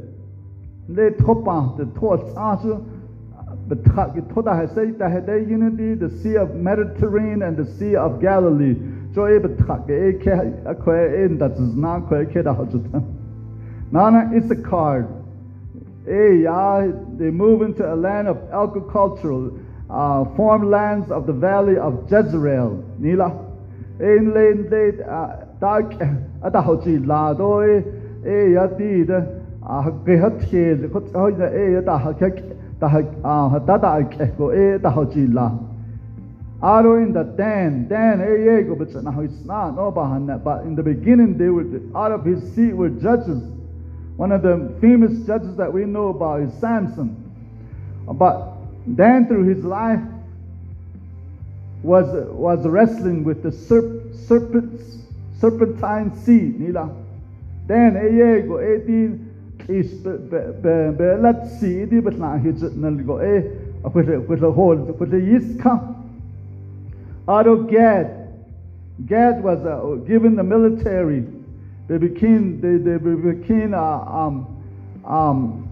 [0.87, 2.77] lei topa de to sa su
[3.67, 8.19] betrak toda ha sei da ha unity the sea of mediterranean and the sea of
[8.19, 8.75] galilee
[9.13, 10.31] so e betrak e ke
[10.65, 13.03] a ko e that is not ko ke da ha juta
[13.91, 15.07] nana is a card.
[16.07, 16.87] E ya ah,
[17.17, 19.51] they move into a land of agricultural
[19.89, 22.83] uh, farmlands of the valley of Jezreel.
[22.97, 23.29] Nila.
[23.99, 25.93] In lane late uh, dark
[26.43, 29.19] at the hochi la do e ya ti de
[29.63, 32.31] ah, a ke ha thie ko ho na e ta ha ke
[32.79, 35.51] ta ha ah, ta ta ke ko e ta ho chi la
[36.61, 40.41] Aro in the Dan, Dan, e eh, ye but now it's not, no, bahana.
[40.43, 43.41] but in the beginning, they were, out of his seat were judges.
[44.15, 47.17] One of the famous judges that we know about is Samson.
[48.05, 48.53] But
[48.95, 50.01] Dan, through his life,
[51.81, 54.99] was, was wrestling with the serp, serpents,
[55.39, 56.59] serpentine seed.
[56.59, 56.93] Nila.
[57.65, 59.17] Dan, e eh, ye go, eh, e
[59.67, 63.41] is be be let see di but na hit na go e
[63.93, 64.75] with a with a hole
[67.27, 68.17] of Gad.
[69.05, 71.25] Gad was uh, given the military.
[71.87, 74.63] They became they, they became uh, um,
[75.05, 75.67] um,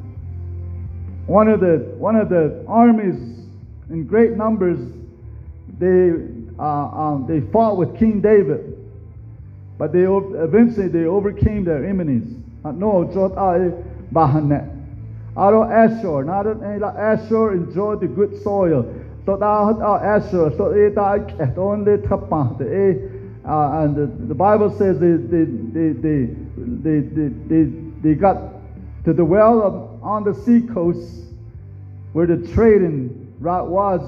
[1.27, 3.15] one of the one of the armies
[3.89, 4.79] in great numbers.
[5.79, 6.11] They
[6.57, 8.79] uh, um, they fought with King David
[9.79, 12.35] but they eventually they overcame their enemies.
[12.65, 13.71] No jot ai
[14.13, 14.75] bahane
[15.37, 18.83] aro Asher ela Asher enjoyed the good soil
[19.29, 23.95] Ah, so da hat Asher so e da ke don le thapa de e and
[23.95, 27.63] the, the bible says they they they they they they,
[28.01, 28.37] they, got
[29.05, 31.25] to the well of, on the sea coast
[32.13, 34.01] where the trading route was.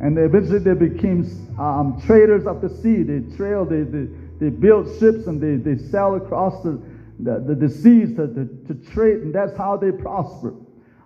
[0.00, 1.24] And eventually they became
[1.58, 3.02] um, traders of the sea.
[3.02, 4.08] They trailed they, they,
[4.38, 6.78] they built ships and they, they sailed across the
[7.18, 10.54] the, the, seas to, to, to trade, and that's how they prosper.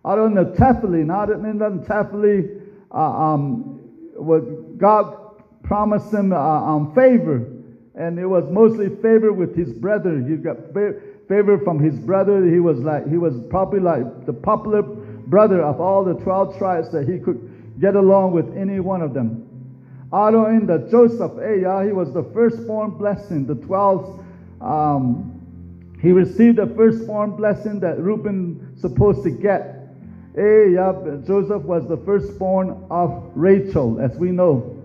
[0.04, 2.59] Out in the Tephili, not in the Tephili,
[2.92, 3.80] uh, um,
[4.14, 5.16] what God
[5.62, 7.46] promised him uh, um, favor,
[7.94, 10.18] and it was mostly favor with his brother.
[10.20, 10.56] He got
[11.28, 12.44] favor from his brother.
[12.46, 16.90] He was like he was probably like the popular brother of all the twelve tribes
[16.92, 19.46] that he could get along with any one of them.
[20.12, 23.46] Out in the Joseph, eh, he was the firstborn blessing.
[23.46, 24.24] The twelve
[24.60, 25.40] um,
[26.00, 29.79] he received the firstborn blessing that Reuben supposed to get.
[30.34, 30.92] Hey, yeah,
[31.26, 34.76] Joseph was the firstborn of Rachel, as we know.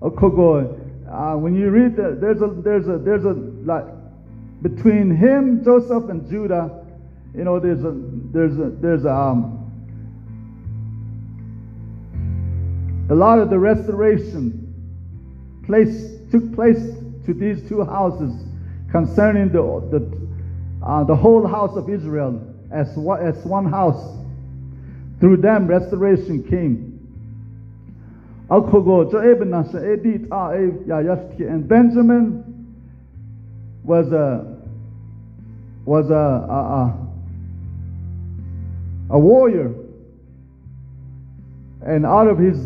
[0.00, 0.78] Okogo,
[1.08, 3.34] uh, when you read the, there's a there's a there's a
[3.64, 3.84] like
[4.62, 6.84] between him, Joseph, and Judah,
[7.36, 7.92] you know, there's a
[8.32, 9.58] there's a there's a um,
[13.10, 14.58] a lot of the restoration
[15.66, 16.82] place took place
[17.26, 18.34] to these two houses
[18.90, 24.21] concerning the, the, uh, the whole house of Israel as one, as one house.
[25.22, 26.98] Through them, restoration came.
[31.48, 32.74] And Benjamin
[33.84, 34.58] was a
[35.84, 36.98] was a, a,
[39.10, 39.72] a, warrior.
[41.82, 42.58] And out of his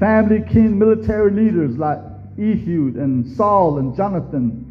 [0.00, 1.98] family came military leaders like
[2.38, 4.64] Ehud and Saul and Jonathan,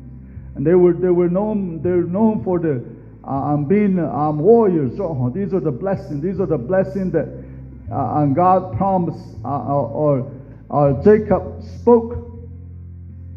[0.55, 2.83] and they were they were known they were known for the
[3.23, 3.97] um, being
[4.39, 4.97] warriors.
[4.97, 6.21] So these are the blessings.
[6.23, 7.27] These are the blessings that
[7.91, 10.31] uh, and God promised uh, or,
[10.69, 12.31] or Jacob spoke.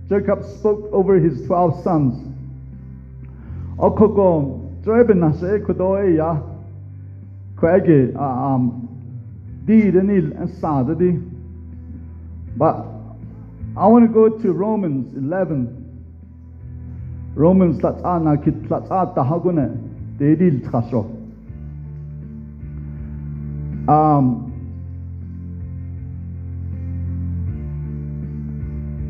[0.08, 2.22] Jacob spoke over his twelve sons.
[12.56, 12.86] But
[13.76, 15.85] I want to go to Romans 11.
[17.36, 19.76] Romans tlatana kit tlatata hagune
[20.18, 21.04] dedil trasho.
[23.86, 24.42] Um,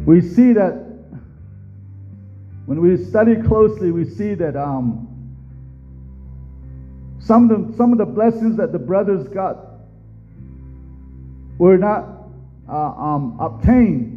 [0.05, 0.74] we see that
[2.66, 5.07] when we study closely, we see that um,
[7.20, 9.57] some of the some of the blessings that the brothers got
[11.59, 12.27] were not
[12.68, 14.15] uh, um, obtained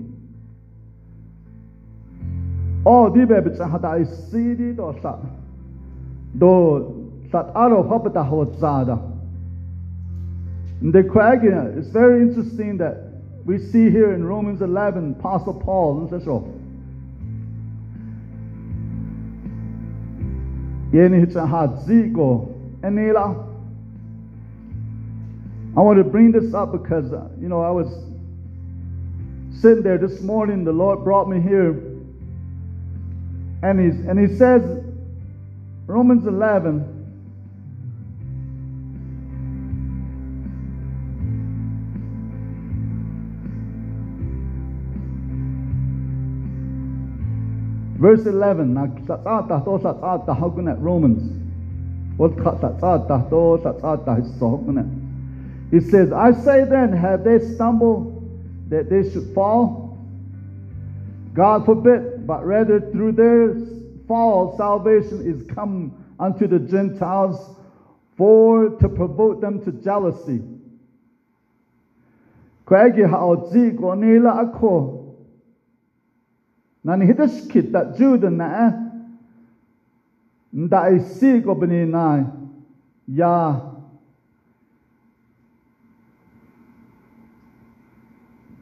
[2.85, 5.19] Oh, All die bebet hat a isidi do sat.
[6.37, 8.99] Do sat aro hapata hotzada.
[10.81, 12.95] The question it's very interesting that
[13.45, 16.53] we see here in Romans 11, Apostle Paul, and so
[22.81, 23.45] Enela.
[25.77, 27.87] I want to bring this up because, you know, I was
[29.61, 30.63] sitting there this morning.
[30.63, 31.88] The Lord brought me here
[33.61, 34.83] and, he's, and He says,
[35.87, 36.97] Romans 11,
[47.99, 51.35] Verse 11, now tatata to tatata hagunet Romans.
[55.71, 59.97] He says, I say then, have they stumbled that they should fall?
[61.33, 63.55] God forbid, but rather through their
[64.07, 67.55] fall, salvation is come unto the Gentiles
[68.15, 70.39] for to provoke them to jealousy.
[72.67, 75.17] Kwegi ha'odzi nila ako.
[76.83, 78.71] Nan hidas kit that juda na eh?
[80.53, 82.29] nda i si ko bini na
[83.07, 83.59] ya.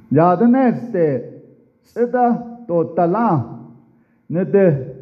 [0.09, 1.43] Ya the next day
[1.83, 3.56] sida to tala
[4.29, 4.95] nede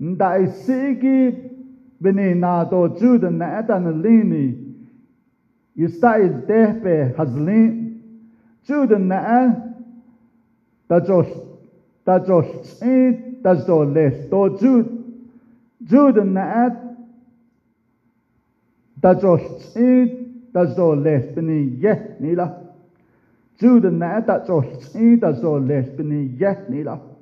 [0.00, 1.34] ndai sigi
[2.00, 4.58] bini na do jude na etan lini
[5.76, 8.00] istai dehpe hazlin
[8.66, 9.54] jude na
[10.88, 11.28] da jos
[12.06, 12.96] da jos e
[13.42, 14.90] da jo le do jude
[15.90, 16.68] jude na
[18.96, 19.88] da jos e
[20.52, 22.46] da jo le bini ye nila
[23.60, 27.13] jude na da jos e da jo le bini ye nila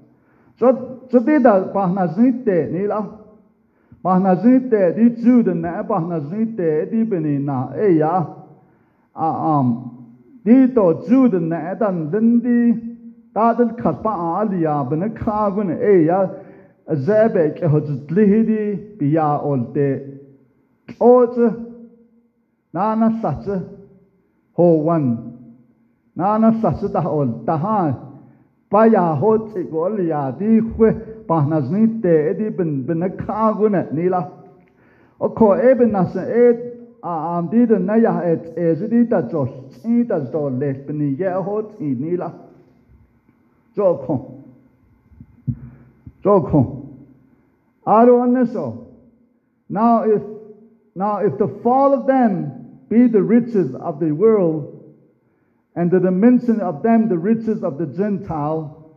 [0.58, 3.06] Çoteda pahnaznitte nila.
[4.02, 8.26] Pahnaznitte di juden ne pahnaznitte di benina e ya
[9.14, 9.90] a am
[10.44, 12.74] di to juden ne dan den di
[13.34, 16.30] dadel kaspa aliya bene kagun e ya
[16.94, 18.62] zebe ke hozlihi di
[18.98, 20.18] biya olte
[21.00, 21.38] oz
[22.74, 23.62] nana sace
[24.56, 25.04] ho wan
[26.16, 27.94] nana sace da ol tahan
[28.72, 30.94] Baya hot se golia dihwe
[31.28, 34.30] pahnasnite edibin benekagune nila.
[35.20, 36.58] Oko eben nas ed
[37.02, 42.32] am diden naya et ezidita ta sidas do lesbini ye hot i nila.
[43.76, 44.42] Jokon.
[46.24, 46.88] Jokon.
[47.86, 48.86] Aroneso.
[49.68, 50.22] Now if
[50.94, 54.71] now if the fall of them be the riches of the world,
[55.74, 58.90] and the dimension of them the riches of the Gentile,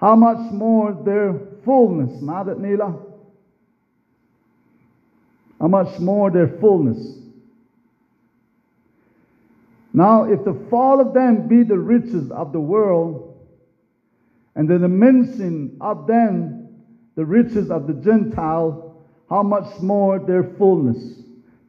[0.00, 2.94] how much more their fullness, not at Nila?
[5.60, 7.18] How much more their fullness?
[9.92, 13.34] Now, if the fall of them be the riches of the world,
[14.54, 16.68] and the dimension of them,
[17.14, 18.96] the riches of the Gentile,
[19.28, 21.20] how much more their fullness.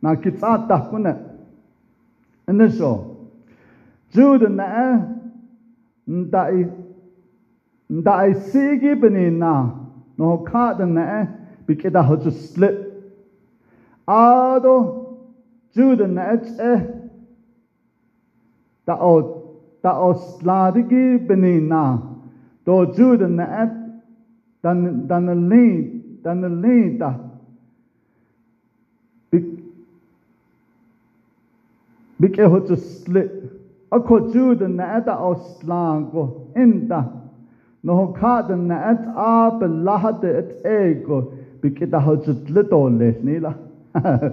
[0.01, 1.37] Now, kitsata kuna.
[2.47, 3.16] Initial.
[4.13, 4.65] Judah na
[6.07, 6.67] ndai
[7.89, 9.71] ndai sigi benina
[10.17, 11.27] no kada na
[11.67, 12.75] bikida hoju slip.
[14.07, 14.75] Ado
[15.75, 16.81] Judah na eh
[18.85, 19.13] ta o
[19.81, 22.01] ta o sladigi benina
[22.65, 23.73] do Judah na at
[24.63, 27.09] dan dan ali dan ali ta
[32.19, 32.59] bik e ho
[33.91, 37.05] akho chu de na ta oslan ko inta.
[37.83, 41.31] No kha de na at a pe la de et e ko
[41.61, 43.53] bi ke ta hot le to le ni la.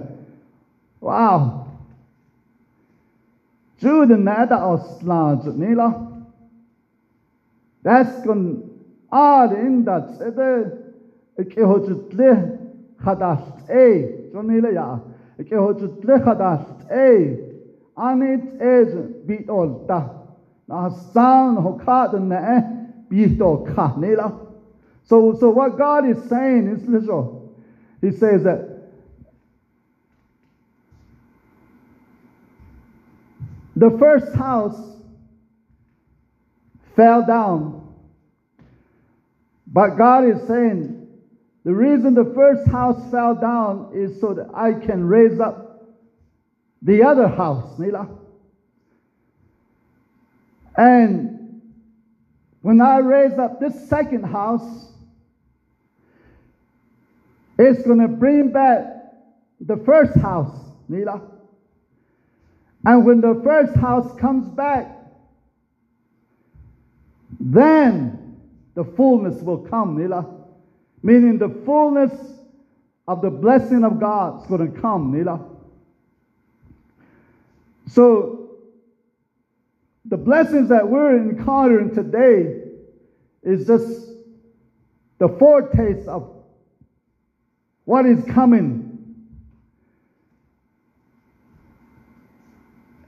[1.01, 1.67] Wow.
[3.79, 5.89] Chu de na ta oslan chu ni la.
[7.83, 8.71] That's gon
[9.11, 10.17] a in that
[11.37, 12.59] it ke hot le
[13.03, 14.99] khadas e chu ni la ya.
[15.37, 17.54] Ke hot le khadas e
[17.97, 18.93] anit ez
[19.25, 20.09] bitol ta
[20.67, 22.61] na san hokad na e
[23.09, 24.31] bito kha nela
[25.03, 27.41] so so what God is saying is listen
[28.01, 28.75] he says that
[33.75, 34.95] the first house
[36.95, 37.81] fell down.
[39.67, 41.07] But God is saying,
[41.63, 45.64] the reason the first house fell down is so that I can raise up
[46.85, 48.07] the other house, Nila.
[50.77, 51.61] And
[52.61, 54.91] when I raise up this second house,
[57.57, 58.85] it's going to bring back
[59.59, 60.55] the first house,
[60.87, 61.21] Nila.
[62.85, 64.95] And when the first house comes back,
[67.39, 68.37] then
[68.75, 70.23] the fullness will come, Nila.
[71.01, 72.11] Meaning the fullness
[73.07, 75.54] of the blessing of God is going to come, Nila.
[77.87, 78.49] So,
[80.05, 82.61] the blessings that we're encountering today
[83.43, 84.09] is just
[85.17, 86.31] the foretaste of
[87.85, 88.91] what is coming.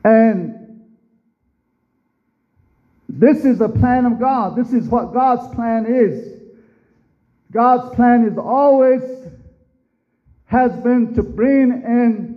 [0.04, 0.86] And
[3.10, 4.56] this is the plan of God.
[4.56, 6.42] This is what God's plan is.
[7.52, 9.02] God's plan is always
[10.46, 12.37] has been to bring in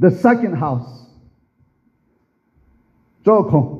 [0.00, 1.06] the second house.
[3.24, 3.76] Joko.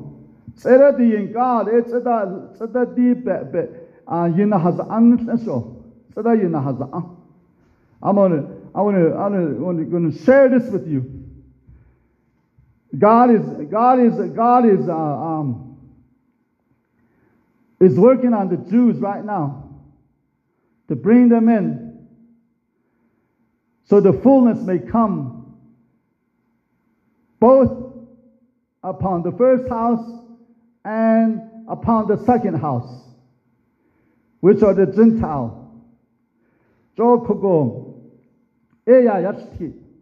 [0.55, 3.67] Tsera di yin God, it's a tsada di be be
[4.07, 5.83] uh yin has an so.
[6.13, 7.17] Tsada yin has an.
[8.03, 11.23] I'm gonna I wanna I'm gonna, gonna share this with you.
[12.97, 13.41] God is
[13.71, 15.77] God is God is uh, um,
[17.79, 19.69] is working on the Jews right now
[20.87, 22.05] to bring them in
[23.85, 25.40] so the fullness may come
[27.41, 27.91] both
[28.83, 30.21] upon the first house
[30.85, 33.03] and upon the second house,
[34.39, 35.57] which are the Gentile.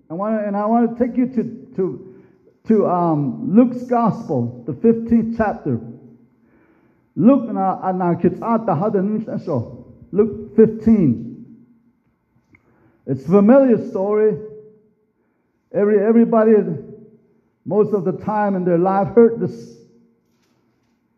[0.09, 2.15] I want and I want to take you to, to
[2.67, 5.79] to um, Luke's Gospel, the 15th chapter.
[7.15, 8.15] Luke na na
[10.11, 11.45] Luke 15.
[13.07, 14.37] It's a familiar story.
[15.71, 16.53] Every everybody,
[17.70, 19.78] most of the time in their life, heard this.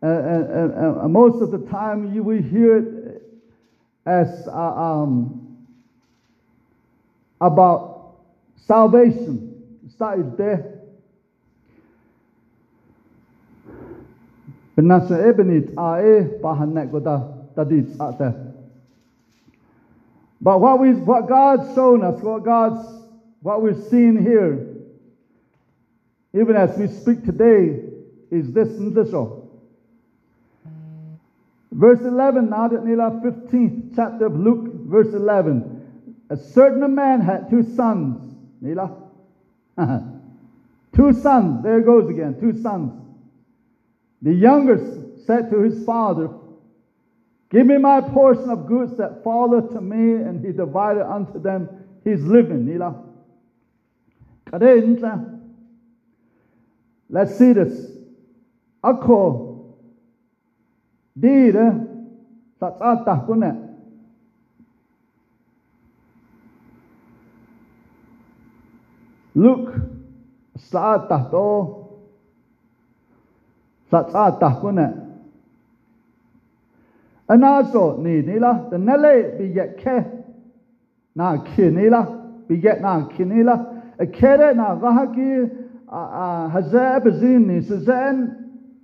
[0.02, 3.22] And, and, and, most of the time, you will hear it
[4.04, 5.66] as uh, um,
[7.40, 8.16] about
[8.66, 9.64] salvation.
[9.94, 10.80] Start there.
[14.76, 18.34] Benasa ebonit ae bahanek goda tadit ate.
[20.42, 22.86] But what we what God's shown us, what God's
[23.40, 24.71] what we're seeing here,
[26.34, 27.80] even as we speak today,
[28.30, 29.14] is this this
[31.72, 35.80] Verse 11, now that Nila 15th chapter of Luke, verse 11.
[36.28, 38.34] A certain man had two sons.
[38.60, 38.90] Nila.
[40.94, 41.62] two sons.
[41.62, 42.38] There goes again.
[42.38, 42.92] Two sons.
[44.20, 46.28] The youngest said to his father,
[47.50, 51.68] Give me my portion of goods that falleth to me, and he divided unto them
[52.04, 52.66] his living.
[52.66, 53.02] Nila.
[57.12, 57.92] Let's see this.
[58.80, 59.20] Ako
[61.12, 61.76] dira
[62.56, 63.52] tak atah kuna.
[69.36, 69.76] Look
[70.56, 71.48] saatah to
[73.92, 74.88] saatah kuna.
[77.28, 78.72] Anaso ni nila.
[78.72, 80.00] The nele bi get ke.
[81.12, 82.08] Na kinila
[82.48, 85.61] bi get na kinila a kere na vahaki
[85.92, 88.36] hazab zini sizan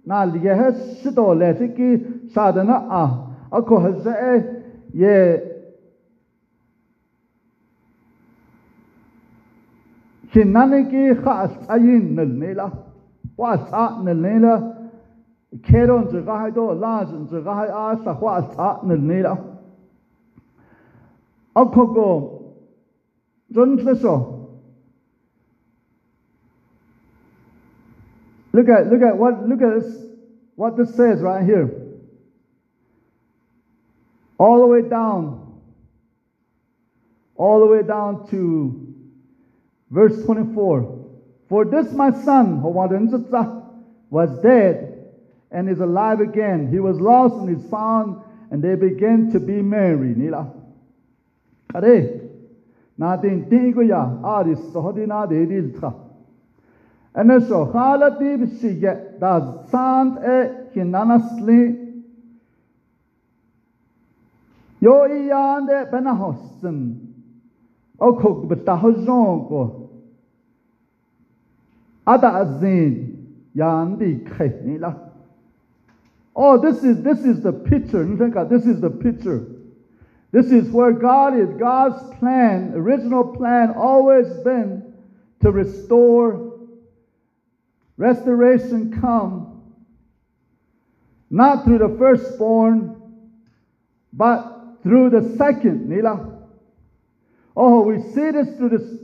[0.06, 2.04] na liye has sito le ki
[2.34, 3.04] sadana a
[3.52, 4.44] ako hazab
[4.92, 5.40] ye
[10.32, 12.70] kinane ki khas ayin nil nela
[13.36, 14.74] wa sa nil nela
[15.62, 19.38] keron zu ga do lazin zu ga a sa khwa sa nil nela
[21.56, 22.10] ako go
[23.50, 24.37] jon tleso
[28.58, 30.02] Look at look at what look at this
[30.56, 31.70] what this says right here.
[34.36, 35.60] All the way down.
[37.36, 38.96] All the way down to
[39.90, 41.06] verse 24.
[41.48, 42.60] For this my son,
[44.10, 45.06] was dead
[45.52, 46.68] and is alive again.
[46.68, 50.16] He was lost and is found, and they began to be merry.
[50.16, 50.52] Nila.
[51.70, 52.22] Kare.
[52.98, 56.07] Natin tigo ya aris sohodina de diltra.
[57.18, 61.92] And so halati bisiye da sant e kinanasli
[64.80, 67.00] yo iyande benahosten.
[67.98, 69.90] Okok betahozon ko.
[72.06, 73.16] Ada azin
[73.52, 75.10] yandi khe nila.
[76.36, 78.04] Oh, this is this is the picture.
[78.44, 79.44] This is the picture.
[80.30, 81.48] This is where God is.
[81.58, 84.84] God's plan, original plan, always been
[85.42, 86.47] to restore.
[87.98, 89.60] Restoration come
[91.30, 93.02] not through the firstborn,
[94.12, 95.88] but through the second.
[95.88, 96.38] Nila.
[97.56, 98.98] Oh, we see this through this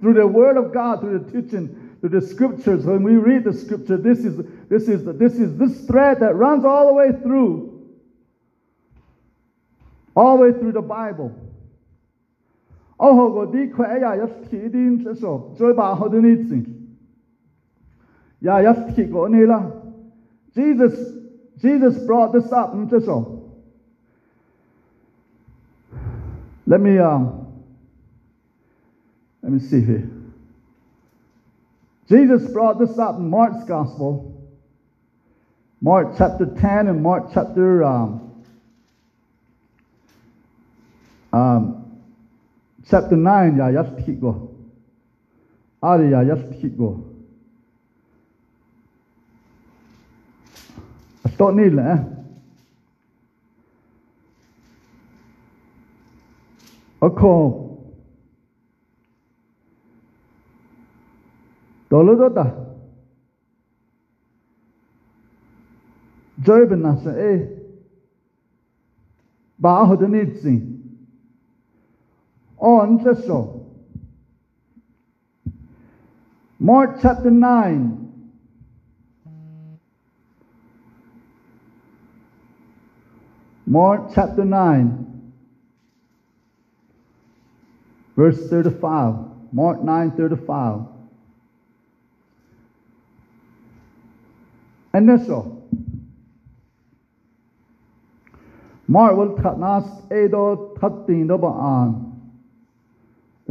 [0.00, 3.52] through the word of God, through the teaching, through the scriptures, when we read the
[3.52, 4.36] scripture, this is
[4.68, 7.86] this is this is this thread that runs all the way through,
[10.16, 11.34] all the way through the Bible.
[12.98, 13.50] Oh, go
[18.40, 19.46] di kwe ya ya sti din so joy ba ho din itzi.
[19.46, 19.70] Ya ya sti go ni.
[20.54, 21.14] Jesus
[21.62, 23.36] Jesus brought this up in so.
[26.66, 27.46] Let me um
[29.42, 30.08] let me see here.
[32.08, 34.32] Jesus brought this up in Mark's Gospel,
[35.80, 38.42] Mark chapter 10 and Mark chapter um,
[41.32, 42.00] um,
[42.90, 43.56] chapter 9.
[43.56, 44.50] Yeah, just keep go.
[45.82, 46.76] Ari, yeah, just keep
[51.40, 51.96] တော်နေလား
[57.06, 57.44] အခေါ်
[61.90, 62.46] တော်လို့တော့တာ
[66.46, 67.32] ဂျိုဘနာစအေ
[69.62, 70.60] ဘာဟုတ်နေစင်
[72.62, 73.44] အွန်ချက်ဆော
[76.68, 77.99] March chapter 9
[83.70, 85.32] Mark chapter 9,
[88.16, 89.14] verse 35.
[89.52, 90.80] Mark 9 35.
[94.94, 95.56] initial.
[98.88, 102.20] Mar will cut nas edo tatting no an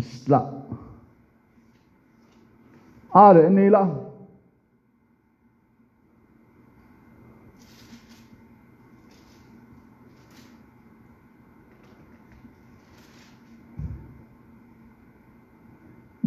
[0.02, 0.54] slap.
[3.14, 4.09] Are nila.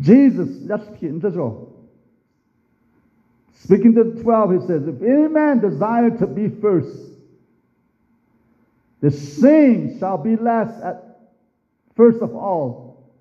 [0.02, 0.86] Jesus, that's
[1.20, 1.66] the
[3.54, 6.96] Speaking to the 12, he says, If any man desire to be first,
[9.00, 11.20] the same shall be last at
[11.96, 13.12] first of all,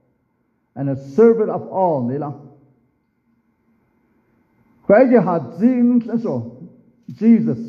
[0.75, 2.09] and a servant of all.
[7.13, 7.59] Jesus.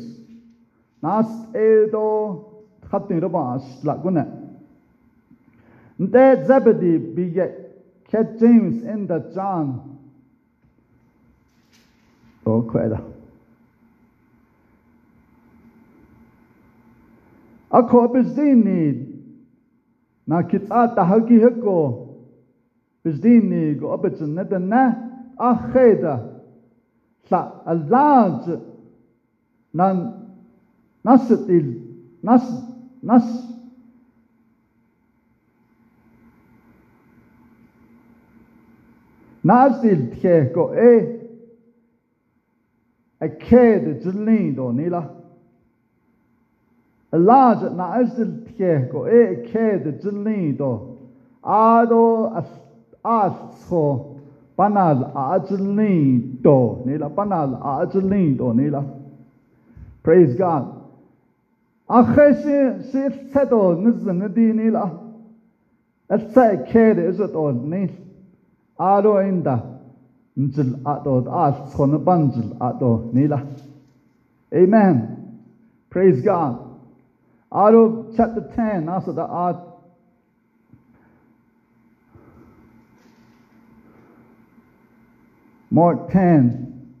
[1.01, 3.59] Nas edo khatin roba
[6.97, 7.62] beget
[8.13, 9.97] had James and the John.
[12.45, 12.91] Oh, quite.
[17.71, 17.83] A.
[17.83, 19.09] Copizini
[20.27, 22.19] na kitsa ta hagi heko
[23.03, 24.93] bizdini go opitsin na na
[25.39, 26.39] a kheda
[27.27, 28.61] sa a large.
[29.73, 30.29] Nan
[31.03, 31.81] nasil
[32.21, 32.43] nas
[33.01, 33.52] nas.
[39.43, 41.19] nasil tje ko e
[43.19, 45.03] a kede jelin do nila.
[47.11, 50.97] A large nasil tje ko e a kede jelin do
[51.43, 52.49] ado as
[53.03, 54.15] asco
[54.57, 58.83] banal ajelin do nila banal ajelin do nila.
[60.03, 60.83] Praise god.
[61.89, 64.89] أخشي شيء تدو نزل نديني لا
[66.11, 68.02] أتسأل كيري إجت أول نيس
[68.77, 69.59] ó inda.
[70.35, 73.41] njil ato as chon banjil ato nila.
[74.53, 75.17] Amen.
[75.89, 76.57] Praise God.
[77.51, 79.57] Out chapter 10, also the art
[85.73, 86.91] Mark 10.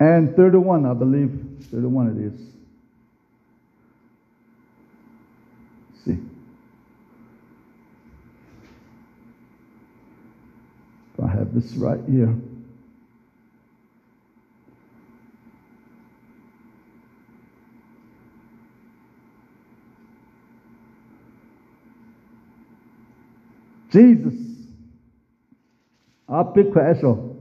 [0.00, 1.30] And 31, I believe.
[1.70, 2.59] 31 it is.
[6.04, 6.18] See.
[11.22, 12.34] I have this right here.
[23.90, 24.34] Jesus,
[26.28, 27.36] a big question.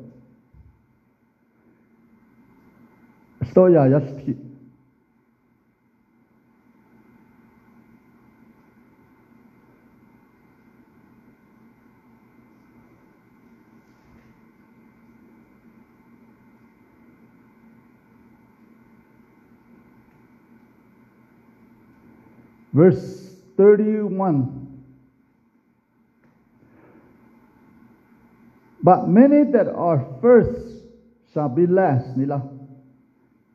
[3.44, 4.16] Stoja jest
[22.80, 24.68] Verse 31.
[28.82, 30.86] But many that are first
[31.34, 32.42] shall be last, Nila,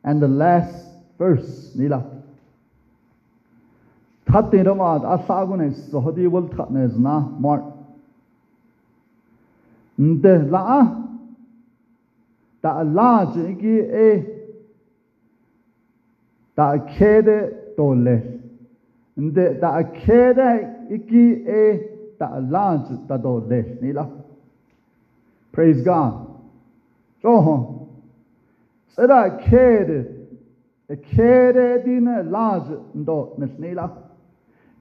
[0.03, 0.85] and the last
[1.17, 2.05] first, Nila.
[4.27, 7.73] khati rama asagu ne sohdi wal khatne zna mar.
[9.99, 10.85] Nde la
[12.61, 14.23] ta la ji gi e?
[16.55, 18.34] Ta khede to le
[19.17, 20.59] nde da akeda
[20.89, 21.89] iki e
[22.19, 24.07] da lanz da do les nila
[25.51, 26.13] praise god.
[27.21, 27.87] So ho
[28.87, 30.05] sada kede
[30.87, 32.63] kede dine lanz
[32.93, 33.89] do nes nila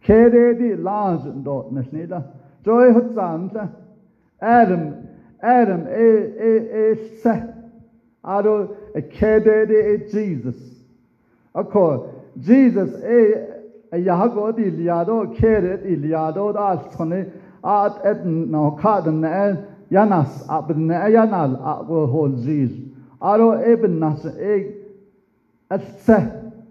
[0.02, 2.22] kede di lanz do nes nila
[2.64, 3.68] so e hot sanza
[4.40, 4.94] adam
[5.40, 7.42] adam e e e se.
[8.24, 8.76] Ado
[9.10, 10.56] kede di e jesus.
[11.54, 13.53] Akor jesus e
[13.94, 17.20] အရာကိုဒီလျာတော့ခဲတဲ့ဒီလျာတော့ဒါဆိုနေ
[17.68, 18.20] အာအက်
[18.54, 19.44] နော်ခါဒနဲ
[19.94, 22.76] ယနာစ်အဘနဲယနာလအဘဟိုဇီဇ်
[23.26, 24.46] အရောအဘနတ်အ
[25.72, 26.06] အစ်ဆ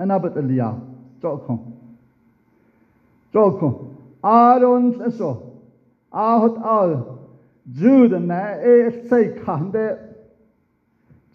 [0.02, 0.70] အနာဘတ်လျာ
[1.24, 1.60] တော့ခွန်
[3.36, 3.76] တော့ခွန်
[4.28, 4.86] အာရွန်
[5.18, 5.36] ဆို
[6.18, 7.00] အာဟတ်အောလ်
[7.80, 9.94] ဂျူဒနဲအစ်စိတ်ခံတဲ့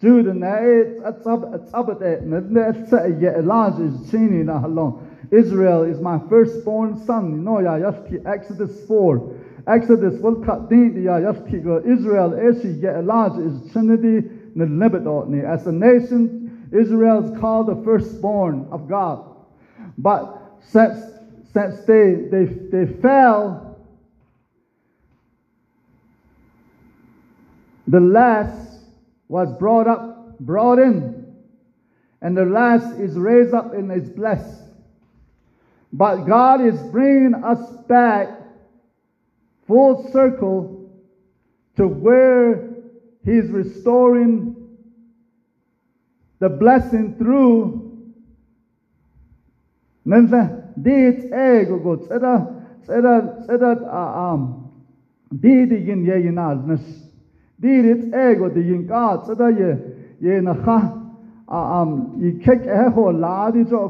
[0.01, 4.31] Dude, and it's a sub, it's up at that, and it's a yeah, Elijah's seen
[4.33, 5.08] in a long.
[5.31, 7.43] Israel is my firstborn son.
[7.43, 9.35] Know ya yasti Exodus 4
[9.67, 14.29] Exodus will cut din ya Israel eshi ye Elijah is trinity
[15.45, 19.25] as a nation Israel is called the firstborn of God.
[19.97, 20.99] But since
[21.53, 23.77] since they they they fell
[27.87, 28.81] the last
[29.27, 31.33] was brought up, brought in,
[32.21, 34.58] and the last is raised up and is blessed.
[35.91, 38.29] But God is bringing us back
[39.67, 40.89] full circle
[41.77, 42.69] to where
[43.25, 44.55] He's restoring
[46.39, 47.85] the blessing through.
[50.05, 54.71] Nenza dit ego go tseda tseda tseda ah, um,
[55.31, 56.81] didi ye yinal nas
[57.61, 59.77] ego di yin ka tsada ye
[60.19, 60.93] ye na kha
[61.47, 63.89] ah, um, a kek la di jo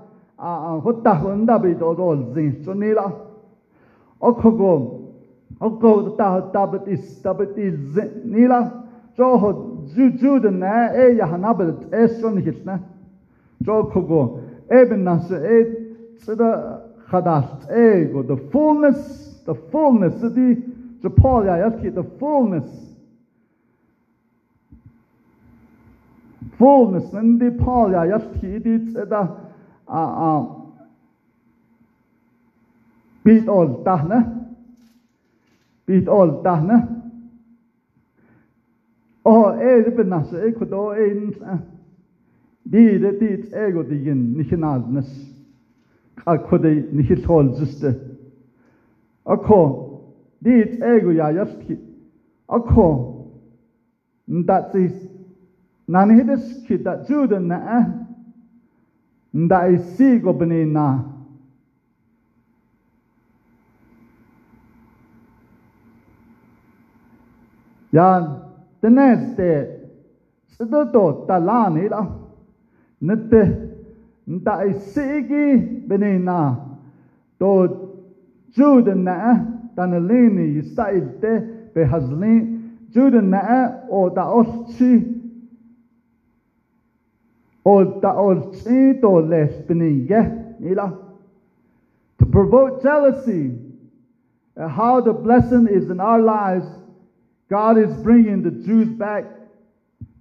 [0.43, 3.13] 아 호타 혼다비 도도 진 쏘네라
[4.17, 5.13] 어코고
[5.59, 7.61] 어코 다 다베티 다베티
[8.25, 8.83] 니라
[9.13, 12.81] 저호 주주드나 에 야하나베 에스온 히스나
[13.63, 20.57] 저코고 에베나스 에 쓰다 하다스 에고 the fullness the fullness the
[21.01, 22.97] the paul ya yaski the fullness
[26.57, 29.50] fullness and the paul ya yaski it is the
[29.91, 30.47] a
[33.23, 34.23] bit ol ta na.
[35.85, 36.79] Bit ol ta na.
[39.23, 41.09] O e de penas e ko do e
[42.63, 45.09] di de tit e go di gen ni khnaz nas
[46.25, 47.93] a ko de ni khol ziste
[49.25, 49.61] a ko
[50.41, 51.77] dit e go ya yas ki.
[52.49, 52.87] A ko
[54.27, 54.89] nda tsi
[55.87, 57.57] nan he des ki da zu de na
[59.33, 61.03] ndai si go bne na.
[67.91, 68.39] Ya
[68.81, 69.49] tenes te
[70.47, 72.07] sido to tala ni la.
[73.01, 73.41] Nte
[74.27, 75.45] ndai si gi
[75.87, 76.55] bne na.
[77.39, 77.49] To
[78.55, 79.15] jud na
[79.75, 81.39] tan le ni sai te
[81.73, 82.39] be hazlin
[82.93, 83.41] jud na
[83.89, 85.20] o ta os chi
[92.19, 93.51] to provoke jealousy
[94.57, 96.65] uh, how the blessing is in our lives
[97.51, 99.25] God is bringing the Jews back.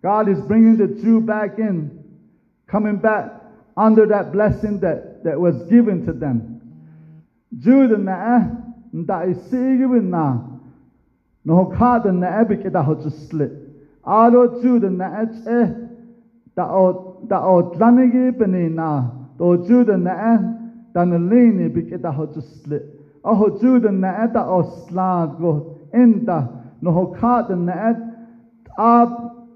[0.02, 2.02] God is bringing the Jew back in
[2.66, 3.30] coming back
[3.76, 6.60] under that blessing that, that was given to them.
[7.56, 8.46] Judah na
[8.92, 10.40] nda isigi na
[11.44, 13.52] no kada na ebik da ho slit
[14.04, 15.89] aro Judah na e
[16.56, 16.84] da o
[17.28, 20.38] da o dlane ge bene na to zu de na
[20.92, 22.78] da ne le ne bi ke da ho zu sle
[23.24, 25.52] a ho zu de na da o sla go
[25.92, 26.38] en da
[26.82, 27.94] no ho ka de na
[28.76, 28.92] a